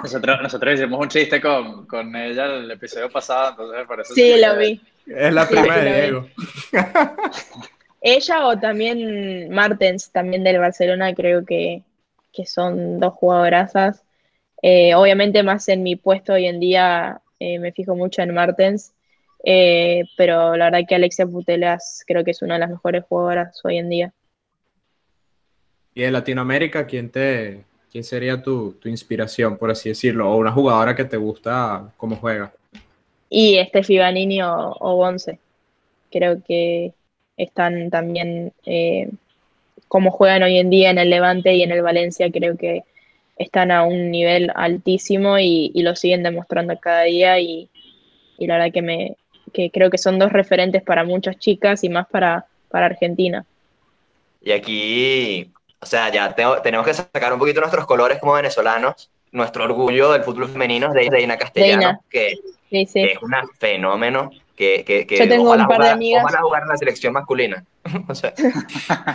[0.00, 4.22] Nosotros, nosotros hicimos un chiste con, con ella el episodio pasado, entonces por eso sí,
[4.22, 4.80] que- lo vi.
[5.08, 6.00] Es la Sí, prima sí, de.
[6.02, 6.28] Diego.
[8.00, 11.82] Ella o también Martens, también del Barcelona, creo que,
[12.32, 14.04] que son dos jugadorazas.
[14.62, 18.92] Eh, obviamente más en mi puesto hoy en día eh, me fijo mucho en Martens,
[19.42, 23.60] eh, pero la verdad que Alexia Putelas creo que es una de las mejores jugadoras
[23.64, 24.12] hoy en día.
[25.92, 30.30] Y de Latinoamérica, ¿quién te, quién sería tu, tu inspiración, por así decirlo?
[30.30, 32.52] O una jugadora que te gusta cómo juega.
[33.28, 35.40] Y Steffi Banini o, o Bonce.
[36.12, 36.92] Creo que
[37.36, 39.10] están también, eh,
[39.88, 42.84] como juegan hoy en día en el Levante y en el Valencia, creo que
[43.36, 47.68] están a un nivel altísimo y, y lo siguen demostrando cada día y,
[48.38, 49.16] y la verdad que me
[49.52, 53.44] que creo que son dos referentes para muchas chicas y más para, para Argentina.
[54.40, 59.10] Y aquí, o sea, ya tengo- tenemos que sacar un poquito nuestros colores como venezolanos.
[59.32, 62.00] Nuestro orgullo del fútbol femenino de Deina Castellano, Deina.
[62.10, 62.34] que
[62.70, 63.00] Sí, sí.
[63.02, 66.42] es una fenómeno que, que, que Yo tengo ojalá un par de jugar- amigas- ojalá
[66.42, 67.64] jugar en la selección masculina.
[68.08, 68.32] O sea,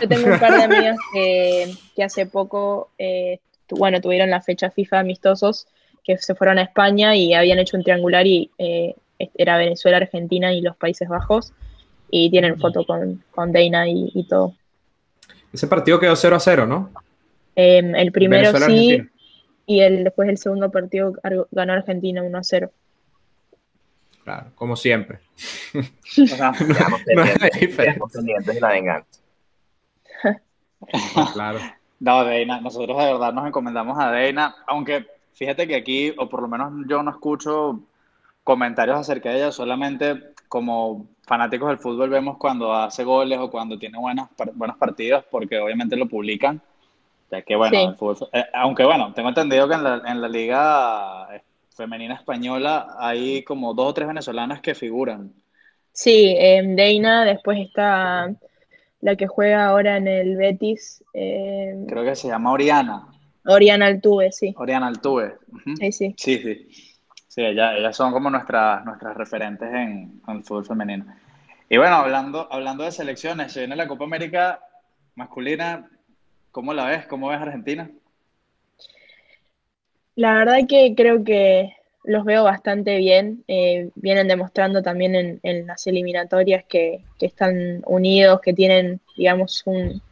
[0.00, 3.38] Yo tengo un par de amigas que, que hace poco, eh,
[3.70, 5.66] bueno, tuvieron la fecha FIFA amistosos,
[6.04, 8.94] que se fueron a España y habían hecho un triangular y eh,
[9.34, 11.52] era Venezuela, Argentina y los Países Bajos.
[12.10, 14.54] Y tienen foto con, con Deina y, y todo.
[15.52, 16.90] Ese partido quedó 0 a 0, ¿no?
[17.54, 19.10] Eh, el primero sí, Venezuela-Argentina.
[19.66, 22.70] y el, después el segundo partido ar- ganó Argentina 1 a 0.
[24.24, 25.18] Claro, como siempre.
[25.74, 29.20] O sea, No pendientes, quedamos pendientes de la venganza.
[31.34, 31.58] Claro.
[32.00, 36.42] No, Deina, nosotros de verdad nos encomendamos a Deina, aunque fíjate que aquí, o por
[36.42, 37.80] lo menos yo no escucho
[38.44, 43.78] comentarios acerca de ella, solamente como fanáticos del fútbol vemos cuando hace goles o cuando
[43.78, 46.60] tiene buenas, buenos partidos, porque obviamente lo publican,
[47.30, 47.84] ya que bueno, Sí.
[47.84, 51.42] el fútbol- eh, aunque bueno, tengo entendido que en la, en la liga eh,
[51.76, 55.32] femenina española hay como dos o tres venezolanas que figuran.
[55.92, 58.30] Sí, eh, Deina, después está
[59.00, 63.06] la que juega ahora en el Betis, eh, Creo que se llama Oriana,
[63.44, 64.54] Oriana Altuve, sí.
[64.58, 65.36] Oriana Altuve.
[65.78, 66.14] Sí, sí.
[66.16, 66.68] Sí, sí.
[67.28, 71.06] Sí, ellas, ellas son como nuestras, nuestras referentes en, en el fútbol femenino.
[71.68, 74.60] Y bueno, hablando, hablando de selecciones, se viene la Copa América
[75.14, 75.88] masculina.
[76.50, 77.06] ¿Cómo la ves?
[77.06, 77.90] ¿Cómo ves Argentina?
[80.14, 81.72] La verdad que creo que
[82.04, 83.44] los veo bastante bien.
[83.48, 90.02] Eh, vienen demostrando también en, las eliminatorias que, están unidos, que tienen, digamos, un,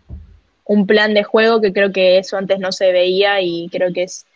[0.87, 4.27] plan de juego que creo que eso antes no se veía y creo que es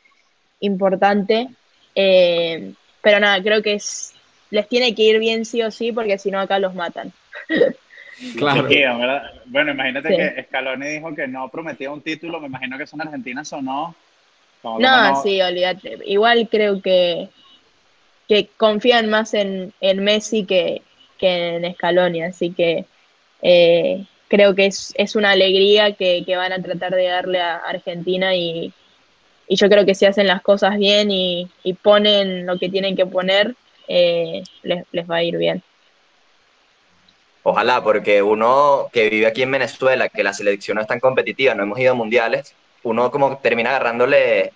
[0.60, 1.48] importante.
[1.94, 4.14] Eh, pero nada, creo que es,
[4.50, 7.12] les tiene que ir bien sí o sí, porque si no acá los matan.
[8.36, 8.68] Claro.
[9.46, 13.50] Bueno, imagínate que Scaloni dijo que no prometía un título, me imagino que son argentinas
[13.54, 13.94] o no.
[14.62, 15.98] No, sí, olvídate.
[16.04, 17.28] Igual creo que,
[18.28, 20.82] que confían más en, Messi que,
[21.20, 22.84] en Scaloni, así que
[23.42, 28.72] eh, creo que es, una alegría que, van a tratar de darle a Argentina y,
[29.48, 31.50] yo creo que si hacen las cosas bien y,
[31.82, 33.56] ponen lo que tienen que poner,
[33.88, 35.62] eh, les, les va a ir bien.
[37.42, 41.54] Ojalá, porque uno que vive aquí en Venezuela, que la selección no es tan competitiva,
[41.54, 44.52] no hemos ido a mundiales, uno como termina agarrándole,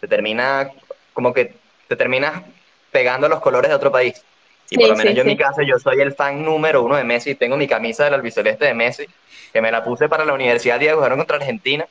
[0.00, 0.70] te termina,
[1.12, 1.54] como que
[1.88, 2.42] te terminas
[2.90, 4.22] pegando los colores de otro país.
[4.70, 7.04] Y por lo menos yo en mi caso, yo soy el fan número uno de
[7.04, 9.06] Messi, tengo mi camisa del albiceleste de Messi,
[9.52, 11.86] que me la puse para la Universidad de jugaron contra Argentina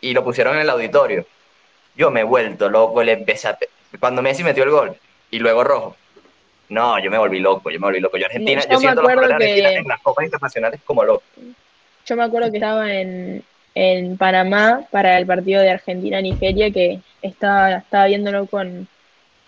[0.00, 1.26] y lo pusieron en el auditorio.
[1.96, 3.58] Yo me he vuelto loco, le empecé a...
[3.98, 4.96] Cuando Messi metió el gol
[5.30, 5.96] y luego rojo,
[6.68, 8.16] no, yo me volví loco, yo me volví loco.
[8.16, 9.76] Yo Argentina, yo, siento los que...
[9.76, 11.22] en las copas internacionales como loco.
[12.06, 17.76] Yo me acuerdo que estaba en, en Panamá para el partido de Argentina-Nigeria, que estaba,
[17.76, 18.88] estaba viéndolo con,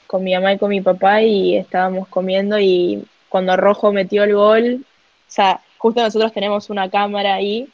[0.07, 4.35] con mi mamá y con mi papá y estábamos comiendo y cuando Rojo metió el
[4.35, 7.69] gol, o sea, justo nosotros tenemos una cámara ahí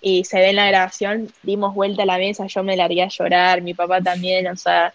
[0.00, 3.08] y se ve en la grabación, dimos vuelta a la mesa, yo me largué a
[3.08, 4.92] llorar, mi papá también, o sea,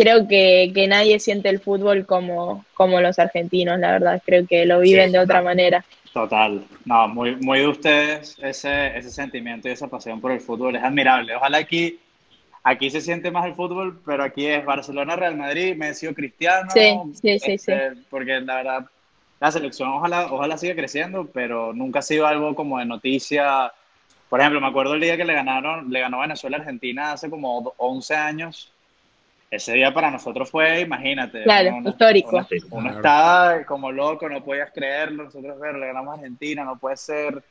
[0.00, 4.22] creo que, nadie siente el fútbol como, como los argentinos, la verdad.
[4.24, 5.84] Creo que lo viven de otra manera.
[6.12, 6.64] Total.
[6.84, 10.76] No, muy, muy de ustedes ese, ese sentimiento y esa pasión por el fútbol.
[10.76, 11.36] Es admirable.
[11.36, 12.00] Ojalá aquí,
[12.64, 16.70] aquí se siente más el fútbol, pero aquí es Barcelona, Real Madrid, Messi o Cristiano.
[16.72, 17.72] Sí, sí, sí, sí.
[17.72, 18.86] Este, porque la verdad,
[19.38, 23.72] la selección ojalá, ojalá siga creciendo, pero nunca ha sido algo como de noticia.
[24.28, 27.30] Por ejemplo, me acuerdo el día que le ganaron, le ganó Venezuela a Argentina hace
[27.30, 28.72] como 11 años
[29.50, 31.42] ese día para nosotros fue, imagínate.
[31.42, 32.46] Claro, histórico.
[32.70, 35.24] Uno, estaba como loco, no podías creerlo.
[35.24, 37.42] Nosotros ver, le ganamos a Argentina, no puede ser.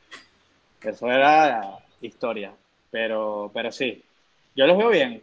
[0.82, 2.52] Eso era historia.
[2.90, 4.02] Pero, pero sí,
[4.56, 5.22] yo los veo bien.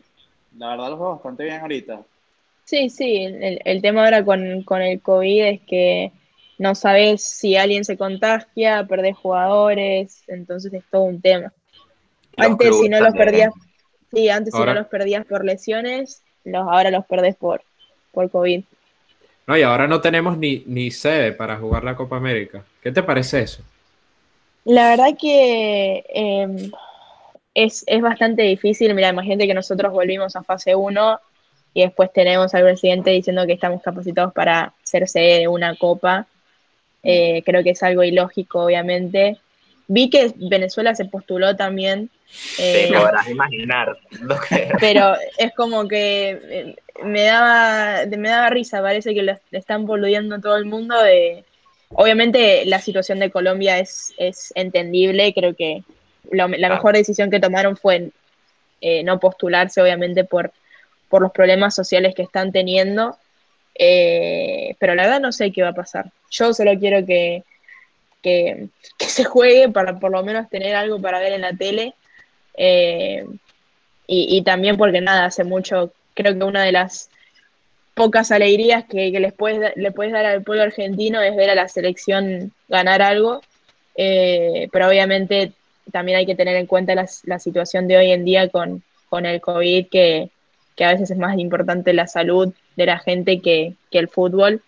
[0.57, 2.01] La verdad los veo bastante bien ahorita.
[2.63, 3.23] Sí, sí.
[3.23, 6.11] El, el tema ahora con, con el COVID es que
[6.57, 11.53] no sabes si alguien se contagia, perdés jugadores, entonces es todo un tema.
[12.35, 13.51] antes si no los perdías,
[14.11, 17.61] sí, antes si no los perdías por lesiones, los, ahora los perdés por,
[18.11, 18.63] por COVID.
[19.47, 22.63] No, y ahora no tenemos ni, ni sede para jugar la Copa América.
[22.81, 23.63] ¿Qué te parece eso?
[24.65, 26.71] La verdad que em,
[27.53, 28.93] es, bastante difícil.
[28.93, 31.19] Mira, imagínate que nosotros volvimos a fase 1
[31.73, 36.27] y después tenemos al presidente diciendo que estamos capacitados para ser sede de una copa.
[37.01, 39.37] Eh, creo que es algo ilógico, obviamente.
[39.87, 42.09] Vi que Venezuela se postuló también.
[42.59, 43.97] Eh, Te podrás imaginar.
[44.79, 50.35] Pero es como que eh, me daba, me daba risa, parece que le están boludeando
[50.35, 50.95] a todo el mundo.
[51.89, 55.83] obviamente la situación de Colombia es, es entendible, creo que
[56.31, 58.09] la mejor decisión que tomaron fue
[58.81, 60.51] eh, no postularse, obviamente, por,
[61.07, 63.17] por los problemas sociales que están teniendo.
[63.77, 66.11] pero la verdad no sé qué va a pasar.
[66.29, 67.45] Yo solo quiero que,
[68.21, 71.93] que, se juegue para por lo menos tener algo para ver en la tele.
[72.55, 73.25] Eh,
[74.09, 77.09] y, también porque nada, hace mucho, creo que una de las
[77.93, 81.67] pocas alegrías que, les puedes, le puedes dar al pueblo argentino es ver a la
[81.67, 83.41] selección ganar algo.
[83.95, 85.51] Eh, pero obviamente
[85.91, 89.87] también hay que tener en cuenta la, situación de hoy en día con, el COVID,
[89.87, 90.29] que,
[90.79, 94.61] a veces es más importante la salud de la gente que, el fútbol.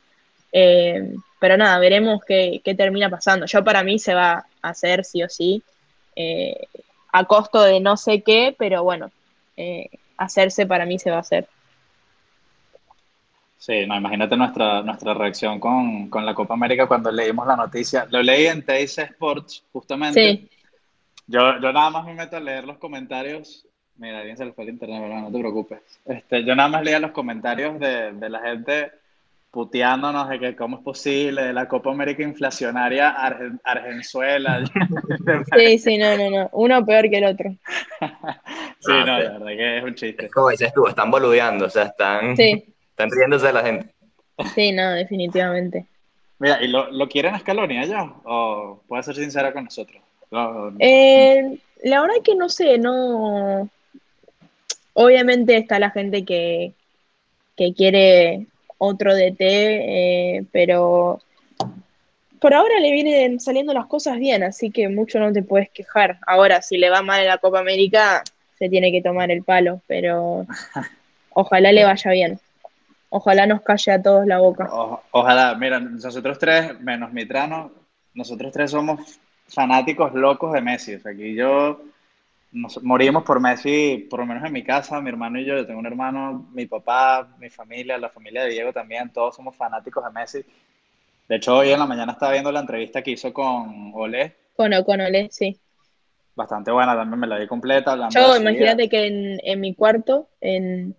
[0.52, 3.46] Eh, pero nada, veremos qué, termina pasando.
[3.46, 5.64] Yo para mí se va a hacer sí o sí,
[6.16, 6.68] eh,
[7.12, 9.10] a costo de no sé qué, pero bueno,
[9.56, 11.48] eh, hacerse para mí se va a hacer.
[13.58, 18.08] Sí, no, imagínate nuestra, nuestra reacción con, la Copa América cuando leímos la noticia.
[18.10, 20.22] Lo leí en Teis Sports, justamente.
[20.22, 20.50] Sí.
[21.28, 23.66] Yo, yo nada más me meto a leer los comentarios.
[23.98, 25.22] Mira, alguien se le fue el internet, ¿verdad?
[25.22, 25.80] No te preocupes.
[26.06, 28.92] Este, yo nada más leía los comentarios de, de la gente
[29.52, 33.10] puteándonos de que cómo es posible, de la Copa América inflacionaria
[33.64, 34.64] Argenzuela.
[35.58, 36.50] sí, sí, no, no, no.
[36.54, 37.50] Uno peor que el otro.
[38.80, 40.30] sí, no, la verdad que es un chiste.
[40.30, 43.94] Como dices tú, están boludeando, o sea, están, están riéndose de la gente.
[44.54, 45.86] Sí, no, definitivamente.
[46.38, 48.04] Mira, ¿y lo, lo quieren a Scaloni allá?
[48.24, 50.02] ¿O puede ser sincera con nosotros?
[50.80, 53.70] Eh, la verdad que no sé, no...
[54.94, 56.74] Obviamente está la gente que,
[57.56, 58.48] que quiere
[58.80, 61.22] otro DT, eh, pero
[62.40, 66.18] por ahora le vienen saliendo las cosas bien, así que mucho no te puedes quejar.
[66.26, 68.24] Ahora, si le va mal en la Copa América,
[68.58, 70.48] se tiene que tomar el palo, pero
[71.30, 72.40] ojalá le vaya bien.
[73.10, 74.70] Ojalá nos calle a todos la boca.
[75.12, 77.72] ojalá, mira, nosotros tres, menos Mitrano,
[78.14, 80.96] nosotros tres somos fanáticos locos de Messi.
[80.96, 81.82] O sea, aquí yo
[82.52, 85.66] nos morimos por Messi, por lo menos en mi casa, mi hermano y yo, yo
[85.66, 90.04] tengo un hermano, mi papá, mi familia, la familia de Diego también, todos somos fanáticos
[90.04, 90.46] de Messi.
[91.28, 94.36] De hecho, hoy en la mañana estaba viendo la entrevista que hizo con Olé.
[94.56, 95.60] Con, con Olé, sí.
[96.36, 98.10] Bastante buena, también me la vi completa.
[98.10, 100.96] Yo, imagínate que en, en, mi cuarto en,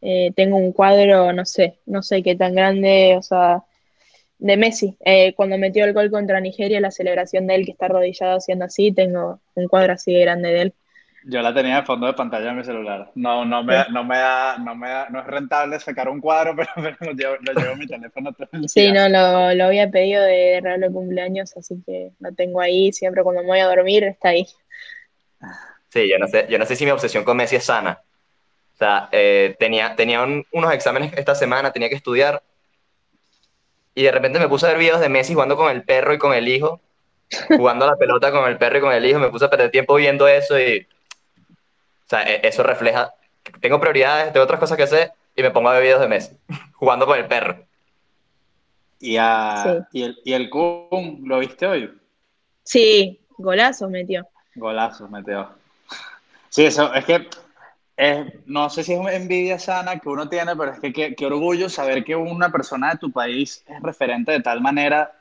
[0.00, 3.64] eh, tengo un cuadro, no sé, no sé qué tan grande, o sea,
[4.38, 4.96] de Messi.
[5.04, 8.64] Eh, cuando metió el gol contra Nigeria, la celebración de él que está arrodillado haciendo
[8.64, 10.74] así, tengo un cuadro así de grande de él.
[11.26, 13.10] Yo la tenía de fondo de pantalla en mi celular.
[13.14, 16.54] No, no me, no me da, no me da, no es rentable sacar un cuadro,
[16.76, 18.68] pero, lo, llevo, lo llevo en mi teléfono todo el día.
[18.68, 22.92] Sí, no, lo, lo había pedido de regalo de cumpleaños, así que lo tengo ahí,
[22.92, 24.46] siempre cuando me voy a dormir está ahí.
[25.88, 28.02] Sí, yo no sé, yo no sé si mi obsesión con Messi es sana.
[28.74, 32.42] O sea, eh, tenía, tenía unos exámenes esta semana, tenía que estudiar,
[33.94, 36.18] y de repente me puse a ver videos de Messi jugando con el perro y
[36.18, 36.80] con el hijo,
[37.48, 39.70] jugando a la pelota con el perro y con el hijo, me puse a perder
[39.70, 40.86] tiempo viendo eso y
[42.06, 43.14] o sea, e, eso refleja,
[43.60, 46.36] tengo prioridades, tengo otras cosas que hacer y me pongo a ver videos de Messi,
[46.74, 47.64] jugando con el perro.
[49.00, 51.92] ¿Y, a, ¿y, el, ¿Y el Kun, lo viste hoy?
[52.62, 54.26] Sí, golazo metió.
[54.54, 55.50] Golazo metió.
[56.48, 57.28] Sí, eso, es que
[58.46, 61.68] no sé si es una envidia sana que uno tiene, pero es que qué orgullo
[61.68, 65.12] saber que una persona de tu país es referente de tal manera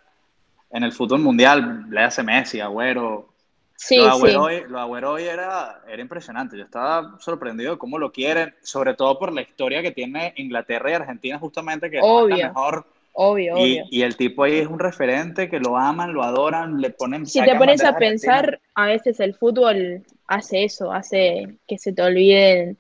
[0.73, 3.32] en el fútbol mundial, le hace Messi, Agüero,
[3.76, 4.34] Sí, lo sí.
[4.67, 6.57] Lo Agüero hoy era, era impresionante.
[6.57, 10.91] Yo estaba sorprendido de cómo lo quieren, sobre todo por la historia que tiene Inglaterra
[10.91, 12.86] y Argentina, justamente, que obvio, es la mejor.
[13.13, 13.86] Obvio, y, obvio.
[13.89, 17.26] Y el tipo ahí es un referente que lo aman, lo adoran, le ponen.
[17.26, 22.01] Si te pones a pensar, a veces el fútbol hace eso, hace que se te
[22.01, 22.78] olviden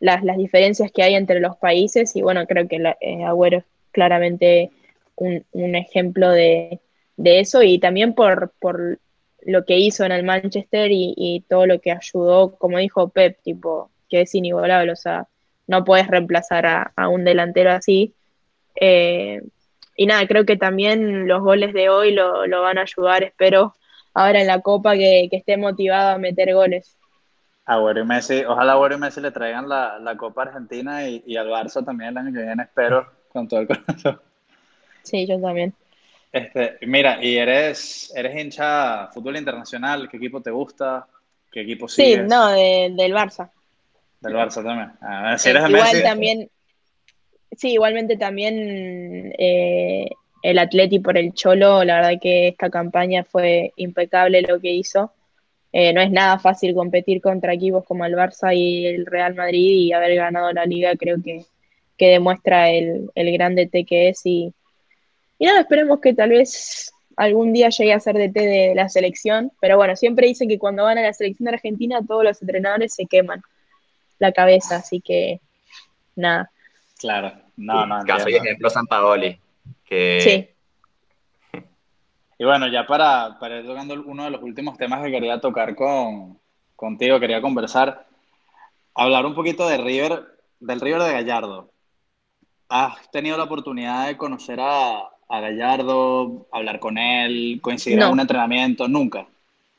[0.00, 2.14] las, las diferencias que hay entre los países.
[2.16, 4.70] Y bueno, creo que la, eh, Agüero es claramente
[5.16, 6.80] un, un ejemplo de,
[7.16, 7.62] de, eso.
[7.62, 8.98] Y también por, por
[9.46, 13.40] lo que hizo en el Manchester y, y, todo lo que ayudó, como dijo Pep,
[13.42, 15.28] tipo, que es inigualable, o sea,
[15.66, 18.14] no puedes reemplazar a, a un delantero así.
[18.80, 19.42] Eh,
[19.96, 23.74] y nada, creo que también los goles de hoy lo, lo, van a ayudar, espero,
[24.14, 26.96] ahora en la Copa que, que esté motivado a meter goles.
[27.64, 31.36] Agüero y Messi, ojalá Agüero y Messi le traigan la, la Copa Argentina y, y,
[31.36, 34.20] al Barça también el año que viene, espero, con todo el corazón.
[35.02, 35.72] Sí, yo también.
[36.32, 41.06] Este, mira, y eres, eres hincha fútbol internacional, ¿qué equipo te gusta?
[41.50, 42.20] ¿Qué equipo sigues?
[42.20, 43.50] Sí, no, de, del Barça.
[44.20, 44.92] Del Barça también.
[45.00, 46.50] Ah, si eres Igual Messi, también,
[47.52, 50.08] sí, igualmente también eh,
[50.42, 55.12] el Atleti por el Cholo, la verdad que esta campaña fue impecable lo que hizo.
[55.72, 59.70] Eh, no es nada fácil competir contra equipos como el Barça y el Real Madrid
[59.72, 61.44] y haber ganado la liga creo que,
[61.96, 64.54] que demuestra el, el gran DT que es y,
[65.38, 69.50] y nada, esperemos que tal vez algún día llegue a ser DT de la selección,
[69.60, 72.94] pero bueno, siempre dicen que cuando van a la selección de Argentina todos los entrenadores
[72.94, 73.42] se queman
[74.18, 75.40] la cabeza, así que
[76.14, 76.50] nada.
[76.98, 78.04] Claro, no, no.
[78.04, 79.38] Caso y ejemplo San Paoli.
[79.84, 80.20] Que...
[80.20, 81.60] Sí.
[82.38, 85.74] Y bueno, ya para, para ir tocando uno de los últimos temas que quería tocar
[85.74, 86.38] con,
[86.74, 88.06] contigo, quería conversar,
[88.94, 90.22] hablar un poquito de River,
[90.60, 91.70] del River de Gallardo.
[92.68, 98.06] ¿Has tenido la oportunidad de conocer a, a Gallardo, hablar con él, coincidir No.
[98.06, 98.88] en un entrenamiento?
[98.88, 99.26] Nunca.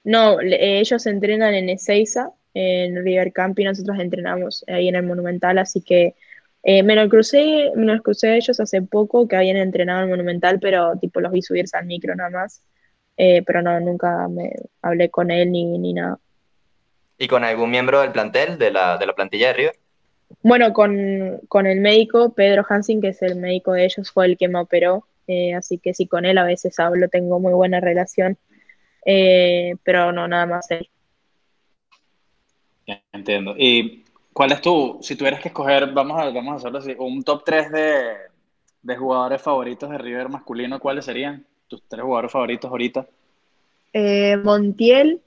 [0.03, 5.03] No, le- ellos entrenan en Ezeiza, en River Camp, y nosotros entrenamos ahí en el
[5.03, 6.15] Monumental, así que
[6.63, 10.05] eh, me lo crucé, me los crucé a ellos hace poco que habían entrenado en
[10.05, 12.61] el Monumental, pero tipo los vi subirse al micro nada más.
[13.19, 16.19] Eh, pero no, nunca me hablé con él ni, ni nada.
[17.17, 19.75] ¿Y con algún miembro del plantel, de la, de la plantilla de River?
[20.43, 24.37] Bueno, con, con el médico, Pedro Hansen, que es el médico de ellos, fue el
[24.37, 27.79] que me operó, eh, así que sí, con él a veces hablo, tengo muy buena
[27.79, 28.37] relación,
[29.05, 30.89] eh, pero no, nada más él.
[33.11, 33.53] Entiendo.
[33.57, 37.23] ¿Y cuál es tu, si tuvieras que escoger, vamos a, vamos a hacerlo así, un
[37.23, 38.13] top 3 de,
[38.81, 43.07] de jugadores favoritos de River masculino, ¿cuáles serían tus tres jugadores favoritos ahorita?
[43.91, 45.21] Eh, Montiel,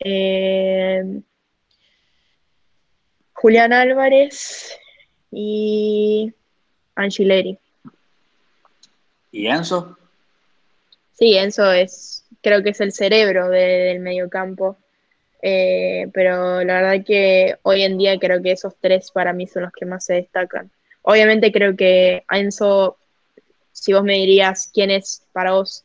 [0.00, 1.02] eh,
[3.32, 4.78] Julián Álvarez
[5.30, 6.32] y
[6.94, 7.58] Angileri.
[9.30, 9.96] ¿Y Enzo?
[11.12, 14.76] Sí, Enzo es, creo que es el cerebro de- del mediocampo.
[15.42, 19.62] Eh, pero la verdad que hoy en día creo que esos tres para mí son
[19.64, 20.70] los que más se destacan.
[21.02, 22.98] obviamente creo que a Enzo,
[23.72, 25.84] si vos me dirías quién es para vos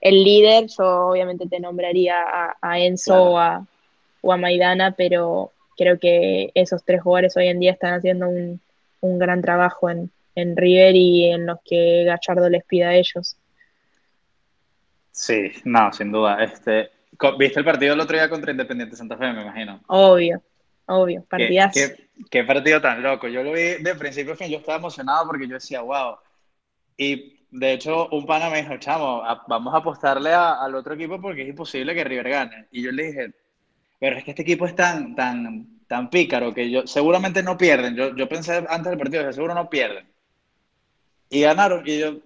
[0.00, 2.16] el líder, yo obviamente te nombraría
[2.60, 7.94] a, Enzo o, a, Maidana, pero creo que esos tres jugadores hoy en día están
[7.94, 8.60] haciendo un,
[9.00, 13.36] gran trabajo en, en River y en los que Gallardo les pida a ellos.
[15.10, 16.42] Sí, no, sin duda.
[16.42, 16.90] Este,
[17.38, 19.80] ¿Viste el partido el otro día contra Independiente Santa Fe, me imagino?
[19.86, 20.42] Obvio,
[20.86, 21.80] obvio, partidazo.
[22.30, 23.28] ¿Qué, partido tan loco.
[23.28, 26.16] Yo lo vi de principio a fin, yo estaba emocionado porque yo decía, wow.
[26.96, 31.42] Y de hecho, un pana me dijo, chamo, vamos a apostarle al otro equipo porque
[31.42, 32.66] es imposible que River gane.
[32.72, 33.32] Y yo le dije,
[34.00, 37.94] pero es que este equipo es tan, tan, tan pícaro que yo seguramente no pierden.
[37.94, 40.13] Yo, yo pensé antes del partido seguro no pierden.
[41.34, 41.82] Y ganaron.
[41.84, 42.20] Y yo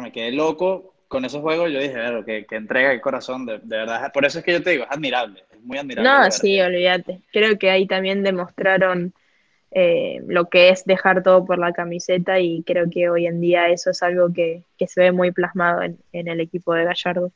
[0.00, 4.10] me quedé loco con esos juegos yo dije, que, entrega el corazón, de, verdad.
[4.12, 6.08] Por eso es que yo te digo, es admirable, es muy admirable.
[6.10, 7.20] No, sí, olvídate.
[7.30, 9.12] Creo que ahí también demostraron
[9.72, 13.68] eh, lo que es dejar todo por la camiseta y creo que hoy en día
[13.68, 17.30] eso es algo que, se ve muy plasmado en, el equipo de Gallardo.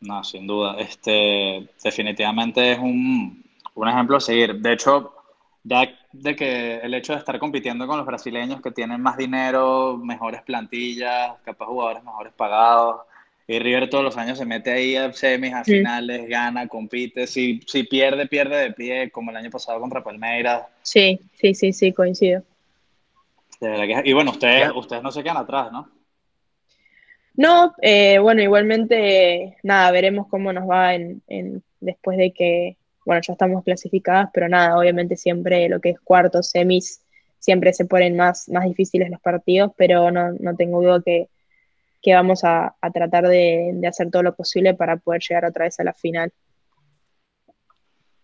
[0.00, 0.76] No, sin duda.
[0.78, 3.44] Este, definitivamente es un,
[3.74, 4.54] un ejemplo a seguir.
[4.54, 5.12] De hecho,
[5.64, 5.92] ya
[6.22, 10.42] de que el hecho de estar compitiendo con los brasileños que tienen más dinero, mejores
[10.42, 13.02] plantillas, capaz jugadores mejores pagados,
[13.48, 17.60] y River todos los años se mete ahí a semis, a finales, gana, compite, si,
[17.66, 20.66] si pierde, pierde de pie, como el año pasado contra Palmeiras.
[20.82, 22.42] Sí, sí, sí, sí, coincido.
[24.04, 25.88] y bueno, ustedes, ustedes no se quedan atrás, ¿no?
[27.36, 32.76] No, eh, bueno, igualmente, nada, veremos cómo nos va en, en, después de que
[33.06, 37.02] bueno, ya estamos clasificadas, pero nada, obviamente siempre lo que es cuartos, semis,
[37.38, 41.28] siempre se ponen más, más difíciles los partidos, pero no, tengo duda que,
[42.12, 45.94] vamos a, tratar de, hacer todo lo posible para poder llegar otra vez a la
[45.94, 46.32] final.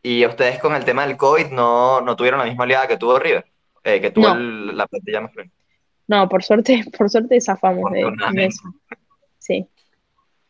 [0.03, 3.47] ¿Y ustedes con el tema del COVID no, tuvieron la misma oleada que tuvo River?
[3.85, 5.55] Eh, que tuvo la plantilla más frente.
[6.09, 8.62] No, por suerte, por suerte zafamos de, eso.
[9.39, 9.66] Sí.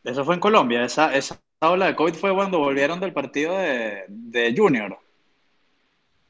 [0.03, 4.53] Eso fue en Colombia, esa, esa ola de COVID fue cuando volvieron del partido de,
[4.55, 4.97] Junior.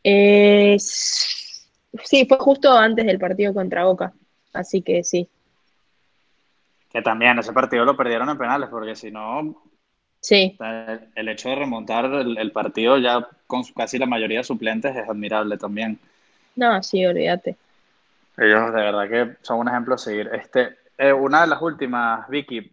[0.03, 4.13] Eh, sí, fue justo antes del partido contra Boca,
[4.53, 5.27] así que sí.
[6.91, 9.63] Que también ese partido lo perdieron en penales, porque si no,
[10.19, 10.57] sí.
[11.15, 15.57] el, hecho de remontar el, partido ya con casi la mayoría de suplentes es admirable
[15.57, 15.99] también.
[16.55, 17.55] No, sí, olvídate.
[18.37, 20.29] Ellos de verdad que son un ejemplo a seguir.
[20.33, 22.72] Este, eh, una de las últimas, Vicky,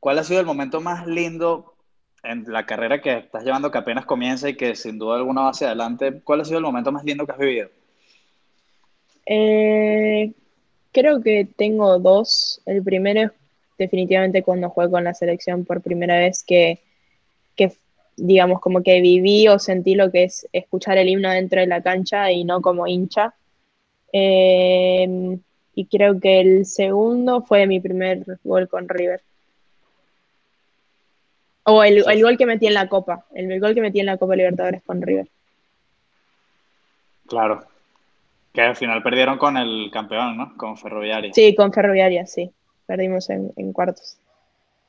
[0.00, 1.74] ¿Cuál ha sido el momento más lindo
[2.22, 5.50] en la carrera que estás llevando, que apenas comienza y que sin duda alguna va
[5.50, 6.20] hacia adelante?
[6.22, 7.68] ¿Cuál ha sido el momento más lindo que has vivido?
[9.26, 10.32] Eh,
[10.92, 12.60] creo que tengo dos.
[12.66, 13.30] El primero es
[13.76, 16.80] definitivamente cuando jugué con la selección por primera vez que,
[18.16, 21.82] digamos, como que viví o sentí lo que es escuchar el himno dentro de la
[21.82, 23.34] cancha y no como hincha.
[24.12, 25.38] Eh,
[25.74, 29.22] y creo que el segundo fue mi primer gol con River.
[31.70, 34.34] O el, gol que metí en la Copa, el, gol que metí en la Copa
[34.34, 35.28] Libertadores con River.
[37.26, 37.62] Claro.
[38.54, 40.56] Que al final perdieron con el campeón, ¿no?
[40.56, 41.30] Con Ferroviaria.
[41.34, 42.50] Sí, con Ferroviaria, sí.
[42.86, 44.16] Perdimos en, cuartos.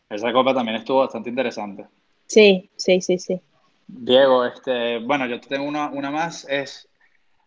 [0.09, 1.85] Esa copa también estuvo bastante interesante.
[2.27, 3.41] Sí, sí, sí, sí.
[3.85, 6.87] Diego, este, bueno, yo tengo una, una más, es,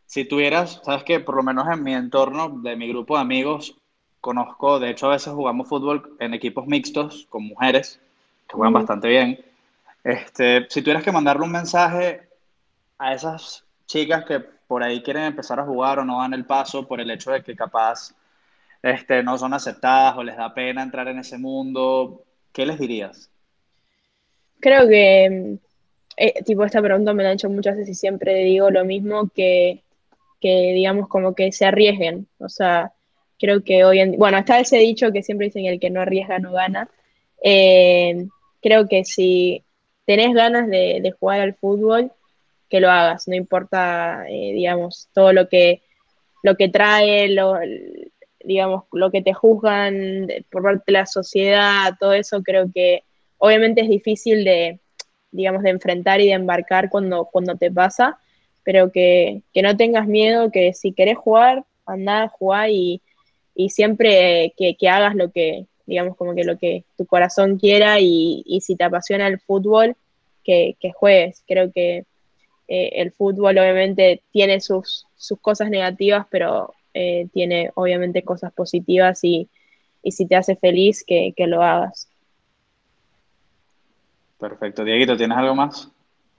[0.04, 3.78] si tuvieras, sabes que por lo menos en mi entorno, de mi grupo de amigos,
[4.20, 7.98] conozco, de hecho a veces jugamos fútbol en equipos mixtos con mujeres,
[8.52, 9.38] que juegan bastante bien.
[10.04, 12.28] Este, si tuvieras que mandarle un mensaje
[12.98, 16.86] a esas chicas que por ahí quieren empezar a jugar o no dan el paso
[16.86, 18.14] por el hecho de que capaz
[18.82, 23.30] este, no son aceptadas o les da pena entrar en ese mundo, ¿qué les dirías?
[24.60, 25.58] Creo que,
[26.16, 29.28] eh, tipo, esta pregunta me la han hecho muchas veces y siempre digo lo mismo,
[29.34, 29.82] que,
[30.40, 32.26] que digamos como que se arriesguen.
[32.38, 32.92] O sea,
[33.38, 36.38] creo que hoy en bueno, está ese dicho que siempre dicen el que no arriesga
[36.38, 36.88] no gana.
[37.42, 38.26] Eh,
[38.62, 39.64] creo que si
[40.06, 42.12] tenés ganas de, jugar al fútbol,
[42.68, 45.82] que lo hagas, no importa, eh, digamos, todo lo que,
[46.42, 47.58] lo que trae, lo,
[48.42, 53.04] digamos, lo que te juzgan por parte de la sociedad, todo eso creo que
[53.38, 54.80] obviamente es difícil de,
[55.30, 58.18] digamos, de enfrentar y de embarcar cuando, cuando te pasa,
[58.62, 63.02] pero que, no tengas miedo, que si querés jugar, andá a jugar y,
[63.68, 68.60] siempre que, que hagas lo que, digamos, como que lo que tu corazón quiera y,
[68.62, 69.96] si te apasiona el fútbol,
[70.44, 71.42] que, juegues.
[71.46, 72.04] Creo que
[72.68, 75.06] eh, el fútbol obviamente tiene sus,
[75.40, 79.48] cosas negativas, pero eh, tiene obviamente cosas positivas y,
[80.04, 82.08] si te hace feliz, que, lo hagas.
[84.38, 84.84] Perfecto.
[84.84, 85.88] Dieguito, ¿tienes algo más?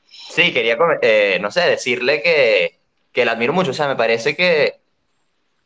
[0.06, 2.76] Sí, quería, eh, no sé, decirle que,
[3.14, 3.72] que la admiro mucho.
[3.72, 4.83] O sea, me parece que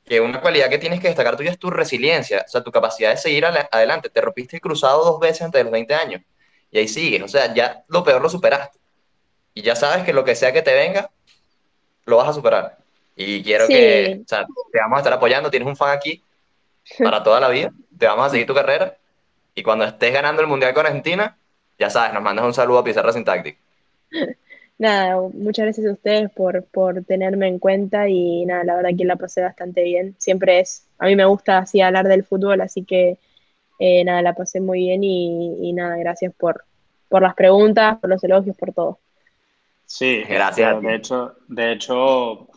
[0.07, 3.11] que una cualidad que tienes que destacar tuya es tu resiliencia, o sea, tu capacidad
[3.11, 4.09] de seguir adelante.
[4.09, 6.21] Te rompiste el cruzado dos veces antes de los 20 años
[6.71, 8.79] y ahí sigues, o sea, ya lo peor lo superaste.
[9.53, 11.09] Y ya sabes que lo que sea que te venga,
[12.05, 12.77] lo vas a superar.
[13.15, 16.23] Y quiero que, o sea, te vamos a estar apoyando, tienes un fan aquí
[16.99, 18.95] para toda la vida, te vamos a seguir tu carrera
[19.55, 21.35] y cuando estés ganando el Mundial con Argentina,
[21.79, 23.57] ya sabes, nos mandas un saludo a Pizarra Syntactic.
[24.79, 29.05] Nada, muchas gracias a ustedes por, por tenerme en cuenta y nada, la verdad que
[29.05, 30.15] la pasé bastante bien.
[30.19, 33.17] Siempre es, a mí me gusta así hablar del fútbol, así que
[33.79, 36.63] eh, nada, la pasé muy bien y, nada, gracias por,
[37.09, 38.99] por las preguntas, por los elogios, por todo.
[39.85, 40.81] Sí, gracias.
[40.81, 42.47] De hecho, de hecho,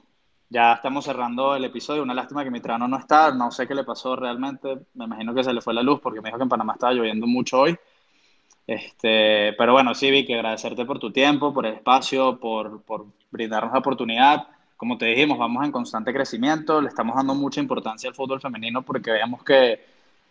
[0.49, 2.03] ya estamos cerrando el episodio.
[2.03, 3.33] Una lástima que mi trano no está.
[3.33, 4.79] No sé qué le pasó realmente.
[4.95, 6.93] Me imagino que se le fue la luz porque me dijo que en Panamá estaba
[6.93, 7.79] lloviendo mucho hoy.
[8.67, 13.73] Este, pero bueno, sí, Vicky, agradecerte por tu tiempo, por el espacio, por, por brindarnos
[13.73, 14.49] la oportunidad.
[14.77, 18.83] Como te dijimos, vamos en constante crecimiento, le estamos dando mucha importancia al fútbol femenino
[18.83, 19.81] porque veamos que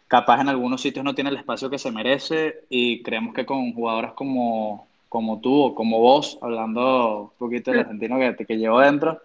[0.08, 3.74] capaz en algunos sitios no tiene el espacio que se merece y creemos que con
[3.74, 8.80] jugadoras como, como tú o como vos, hablando un poquito del argentino que, que llevo
[8.80, 9.22] dentro,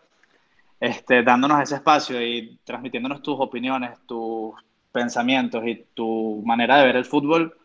[0.78, 4.52] este, dándonos ese espacio y transmitiéndonos tus opiniones, tus
[4.92, 7.56] pensamientos y tu manera de ver el fútbol,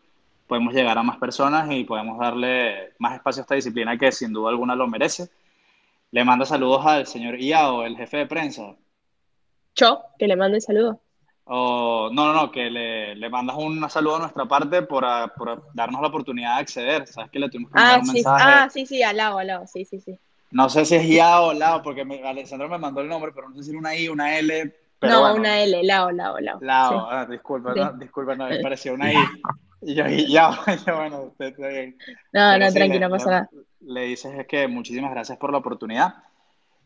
[0.50, 4.34] podemos llegar a más personas y podemos darle más espacio a esta disciplina que sin
[4.34, 5.30] duda alguna lo merece.
[6.12, 8.76] Le mando saludos al señor Iao, el jefe de prensa.
[9.76, 10.98] Yo, que le mande saludos.
[11.46, 15.06] no, no, no, que le, le mandas un saludo a nuestra parte por,
[15.38, 17.08] por, darnos la oportunidad de acceder.
[17.08, 18.44] Sabes que le tuvimos que mandar ah, un mensaje.
[18.48, 20.18] Ah, sí, sí, al lado, al lado, sí, sí, sí.
[20.50, 23.50] No sé si es Iao o Lao, porque me, Alessandro me mandó el nombre, pero
[23.50, 24.76] no sé si era una I, una L.
[25.04, 26.58] no, una L, Lao, Lao, Lao.
[26.60, 29.16] Lao, ah, disculpa, no, disculpa, no, me pareció una I.
[29.82, 30.52] Y yo, y ya,
[30.96, 31.98] bueno, usted está bien.
[32.34, 33.50] No, no, tranquilo, no pasa nada.
[33.82, 36.16] Le dices es que muchísimas gracias por la oportunidad.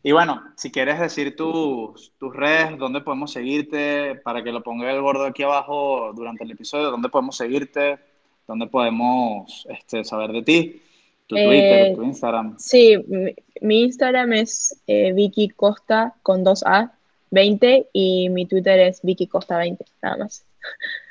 [0.02, 4.90] Y bueno, si quieres decir tus, tus redes, dónde podemos seguirte, para que lo ponga
[4.92, 7.98] el gordo aquí abajo durante el episodio, dónde podemos seguirte,
[8.46, 10.82] dónde podemos este, saber de ti,
[11.26, 12.56] tu Twitter, eh, tu Instagram.
[12.58, 12.98] Sí,
[13.62, 16.92] mi, Instagram es eh, Vicky Costa con 2A
[17.30, 20.44] 20 y mi Twitter es Vicky Costa 20, nada más.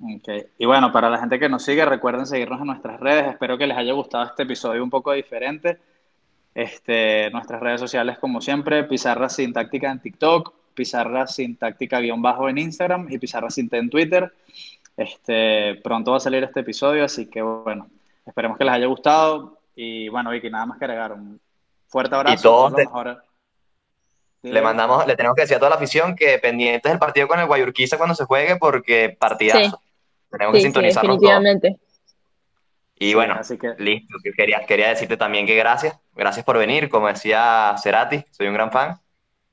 [0.00, 0.46] Okay.
[0.58, 3.26] Y bueno, para la gente que nos sigue, recuerden seguirnos en nuestras redes.
[3.26, 5.78] Espero que les haya gustado este episodio un poco diferente.
[6.54, 12.58] Este, nuestras redes sociales, como siempre, Pizarra Sintáctica en TikTok, Pizarra Sintáctica guion bajo en
[12.58, 14.32] Instagram y Pizarra Sinte en Twitter.
[14.96, 17.88] Este, pronto va a salir este episodio, así que bueno,
[18.24, 19.58] esperemos que les haya gustado.
[19.74, 21.12] Y bueno, Vicky, nada más que agregar.
[21.12, 21.40] Un
[21.88, 22.72] fuerte abrazo.
[24.42, 27.40] Le mandamos, le tenemos que decir a toda la afición que pendientes del partido con
[27.40, 29.80] el Guayurquiza cuando se juegue, porque partidazo.
[30.30, 31.78] Tenemos que sintonizarnos definitivamente.
[33.00, 33.36] Y bueno,
[33.78, 34.16] listo.
[34.36, 35.98] Quería, quería decirte también que gracias.
[36.14, 36.88] Gracias por venir.
[36.88, 38.98] Como decía Cerati, soy un gran fan.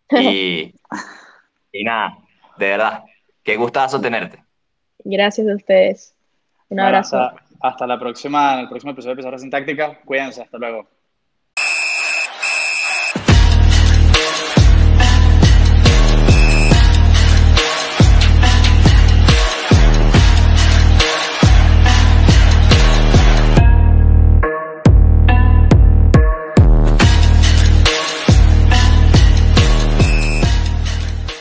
[0.11, 0.71] Y,
[1.71, 2.17] y nada,
[2.57, 3.03] de verdad,
[3.43, 4.43] qué gustazo tenerte.
[5.03, 6.15] Gracias a ustedes.
[6.69, 7.31] Un abrazo.
[7.61, 9.99] Hasta, la próxima, en el próximo episodio de Pizarra Sintáctica.
[10.05, 10.87] Cuídense, hasta luego.